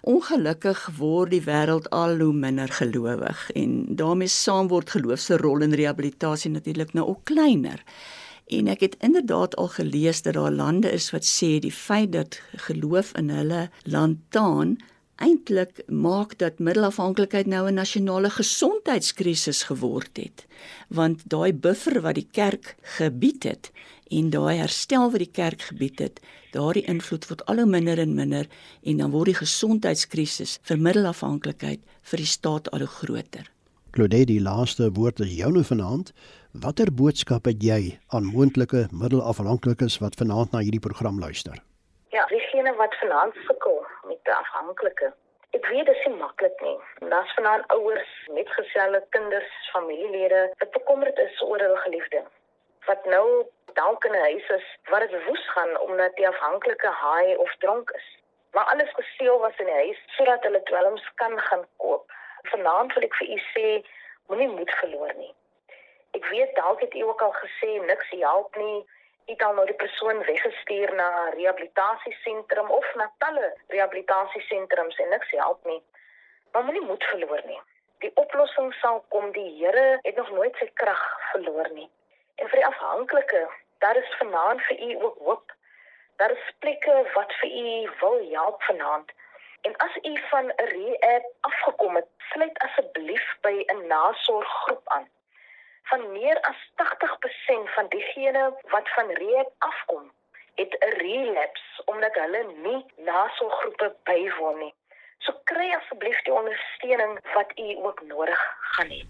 Ongelukkig 0.00 0.86
word 0.96 1.30
die 1.30 1.42
wêreld 1.44 1.88
al 1.94 2.18
hoe 2.18 2.32
minder 2.32 2.68
gelowig 2.72 3.50
en 3.54 3.96
daarmee 3.96 4.28
saam 4.28 4.68
word 4.68 4.90
geloof 4.90 5.20
se 5.20 5.36
rol 5.36 5.62
in 5.62 5.76
rehabilitasie 5.76 6.50
natuurlik 6.50 6.92
nou 6.92 7.06
ook 7.08 7.24
kleiner. 7.24 7.84
En 8.50 8.66
ek 8.66 8.80
het 8.82 8.96
inderdaad 8.98 9.56
al 9.56 9.68
gelees 9.68 10.22
dat 10.26 10.34
daar 10.34 10.50
lande 10.50 10.90
is 10.90 11.10
wat 11.14 11.26
sê 11.26 11.58
die 11.62 11.74
feit 11.74 12.12
dat 12.12 12.40
geloof 12.66 13.12
in 13.18 13.30
hulle 13.30 13.68
land 13.84 14.18
taan 14.34 14.78
eintlik 15.20 15.82
maak 15.86 16.38
dat 16.40 16.58
middelafhanklikheid 16.58 17.46
nou 17.46 17.68
'n 17.68 17.74
nasionale 17.74 18.30
gesondheidskrisis 18.30 19.62
geword 19.62 20.16
het. 20.16 20.46
Want 20.88 21.22
daai 21.30 21.52
buffer 21.52 22.00
wat 22.00 22.14
die 22.14 22.28
kerk 22.30 22.76
gebied 22.98 23.42
het 23.42 23.70
en 24.08 24.30
daai 24.30 24.56
herstel 24.58 25.10
wat 25.10 25.22
die 25.22 25.34
kerk 25.40 25.62
gebied 25.62 25.98
het 25.98 26.20
daardie 26.50 26.84
invloed 26.90 27.28
word 27.28 27.44
al 27.46 27.62
hoe 27.62 27.66
minder 27.66 27.98
en 27.98 28.14
minder 28.14 28.46
en 28.82 28.96
dan 28.96 29.10
word 29.10 29.30
die 29.30 29.40
gesondheidskrisis 29.40 30.58
vir 30.62 30.78
middelafhanklikheid 30.78 31.80
vir 32.02 32.16
die 32.16 32.26
staat 32.26 32.70
al 32.70 32.78
hoe 32.78 32.94
groter. 33.00 33.50
Claudette 33.90 34.32
die 34.32 34.40
laaste 34.42 34.90
woord 34.92 35.20
is 35.20 35.34
joune 35.34 35.64
vanaand 35.64 36.12
watter 36.52 36.90
boodskap 36.90 37.44
het 37.46 37.62
jy 37.62 37.98
aan 38.10 38.24
moontlike 38.26 38.88
middelafhanklikes 38.90 40.00
wat 40.02 40.16
vanaand 40.18 40.50
na 40.50 40.58
hierdie 40.66 40.82
program 40.82 41.20
luister 41.22 41.54
Ja, 42.10 42.24
diegene 42.26 42.72
wat 42.74 42.94
vanaand 42.98 43.34
sukkel 43.46 43.86
met 44.08 44.18
'n 44.26 44.34
afhanklike. 44.34 45.12
Ek 45.50 45.66
weet 45.66 45.86
dit 45.86 45.96
is 45.96 46.06
nie 46.06 46.16
maklik 46.16 46.60
nie. 46.60 46.78
Daar's 47.10 47.34
vanaand 47.34 47.64
ouers 47.66 48.10
met 48.34 48.48
geselle 48.48 49.04
kinders, 49.08 49.52
familielede 49.72 50.52
wat 50.58 50.70
bekommerd 50.70 51.18
is 51.18 51.42
oor 51.42 51.58
hulle 51.58 51.76
geliefde. 51.76 52.24
Wat 52.86 53.04
nou 53.04 53.46
dalk 53.74 54.04
in 54.04 54.12
'n 54.12 54.26
huis 54.28 54.48
is 54.58 54.66
waar 54.90 55.06
dit 55.06 55.24
woes 55.26 55.50
gaan 55.54 55.78
omdat 55.80 56.16
die 56.16 56.28
afhanklike 56.28 56.88
haai 56.88 57.36
of 57.36 57.56
dronk 57.58 57.90
is. 57.90 58.18
Maar 58.52 58.64
alles 58.64 58.90
gesteel 58.92 59.38
was 59.38 59.58
in 59.58 59.66
die 59.66 59.80
huis 59.84 60.00
sodat 60.06 60.42
hulle 60.42 60.62
dwelms 60.62 61.10
kan 61.14 61.38
gaan 61.40 61.64
koop. 61.76 62.12
Vanaand 62.42 62.92
wil 62.94 63.02
ek 63.02 63.14
vir 63.14 63.28
u 63.28 63.38
sê, 63.54 63.86
moenie 64.26 64.48
moed 64.48 64.70
verloor 64.70 65.14
nie. 65.16 65.34
Ek 66.10 66.24
weet 66.26 66.54
dalk 66.54 66.80
het 66.80 66.94
u 66.94 67.02
ook 67.02 67.22
al 67.22 67.32
gesê 67.32 67.70
niks 67.86 68.10
help 68.10 68.56
nie 68.56 68.86
het 69.30 69.42
al 69.42 69.54
nou 69.54 69.66
die 69.66 69.80
persoon 69.82 70.22
weggestuur 70.26 70.94
na 70.94 71.08
'n 71.26 71.34
rehabilitasiesentrum 71.38 72.70
of 72.70 72.94
na 72.94 73.12
talle 73.18 73.48
rehabilitasiesentrums 73.68 74.96
en 74.96 75.08
niks 75.08 75.30
help 75.30 75.64
nie. 75.64 75.82
Maar 76.52 76.64
moenie 76.64 76.86
moed 76.86 77.04
verloor 77.04 77.42
nie. 77.44 77.60
Die 77.98 78.10
oplossing 78.14 78.74
sal 78.74 79.04
kom. 79.08 79.32
Die 79.32 79.50
Here 79.58 79.98
het 80.02 80.16
nog 80.16 80.30
nooit 80.30 80.56
sy 80.56 80.70
krag 80.74 81.04
verloor 81.32 81.68
nie. 81.72 81.90
En 82.34 82.48
vir 82.48 82.58
die 82.58 82.66
afhanklike, 82.66 83.48
daar 83.78 83.96
is 83.96 84.16
vanaand 84.18 84.62
vir 84.62 84.80
u 84.88 85.04
ook 85.04 85.18
hoop. 85.18 85.52
Daar 86.16 86.30
is 86.30 86.52
plekke 86.58 87.10
wat 87.14 87.32
vir 87.32 87.50
u 87.50 87.90
wil 88.00 88.30
help 88.30 88.62
vanaand. 88.62 89.12
En 89.60 89.76
as 89.76 89.96
u 90.02 90.18
van 90.30 90.46
'n 90.46 90.68
rehab 90.74 91.24
afgekom 91.40 91.94
het, 91.96 92.08
sluit 92.32 92.58
asseblief 92.58 93.36
by 93.40 93.64
'n 93.66 93.86
nasorggroep 93.86 94.82
aan 94.84 95.08
van 95.82 96.12
meer 96.12 96.40
as 96.40 96.60
80% 96.82 97.70
van 97.76 97.86
diegene 97.88 98.44
wat 98.74 98.88
van 98.96 99.08
rehab 99.22 99.50
afkom, 99.58 100.10
het 100.54 100.72
'n 100.78 100.94
relapse 101.06 101.82
omdat 101.84 102.14
hulle 102.14 102.42
nie 102.66 102.84
nasorggroepe 102.96 103.94
bywoon 104.04 104.58
nie. 104.58 104.74
So 105.18 105.32
kry 105.44 105.68
asseblief 105.80 106.22
die 106.22 106.32
ondersteuning 106.32 107.18
wat 107.34 107.50
u 107.58 107.68
ook 107.86 108.00
nodig 108.06 108.40
gaan 108.60 108.88
hê. 108.88 109.02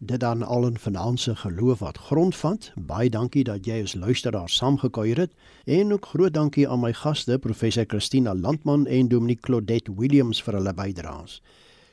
Dit 0.00 0.20
dan 0.20 0.42
al 0.42 0.64
'n 0.66 0.78
finansie 0.78 1.36
geloof 1.36 1.78
wat 1.78 1.98
grondvat. 1.98 2.72
Baie 2.74 3.10
dankie 3.10 3.44
dat 3.44 3.66
jy 3.66 3.82
as 3.82 3.94
luisteraar 3.94 4.48
saamgekuier 4.48 5.16
het 5.16 5.32
en 5.64 5.92
ook 5.92 6.06
groot 6.06 6.34
dankie 6.34 6.68
aan 6.68 6.80
my 6.80 6.92
gaste 6.92 7.38
professor 7.38 7.84
Christina 7.86 8.34
Landman 8.34 8.86
en 8.86 9.08
Dominique 9.08 9.42
Claudette 9.42 9.94
Williams 9.96 10.42
vir 10.42 10.54
hulle 10.54 10.74
bydraes. 10.74 11.42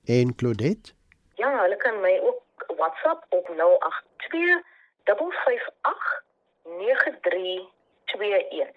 En 0.04 0.34
Claudette? 0.34 0.92
Ja, 1.34 1.62
hulle 1.62 1.76
kan 1.76 2.00
my 2.00 2.20
ook 2.22 2.42
WhatsApp 2.78 3.26
op 3.28 3.48
082 3.48 4.62
558 5.04 6.22
9321. 6.62 8.70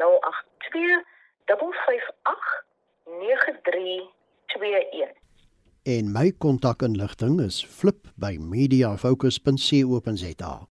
082 0.00 1.04
558 1.44 2.70
9321. 3.04 5.12
En 5.82 6.12
my 6.12 6.32
kontakinligting 6.38 7.40
is 7.40 7.64
flip 7.64 8.08
by 8.14 8.38
mediafocus.co.za. 8.38 10.68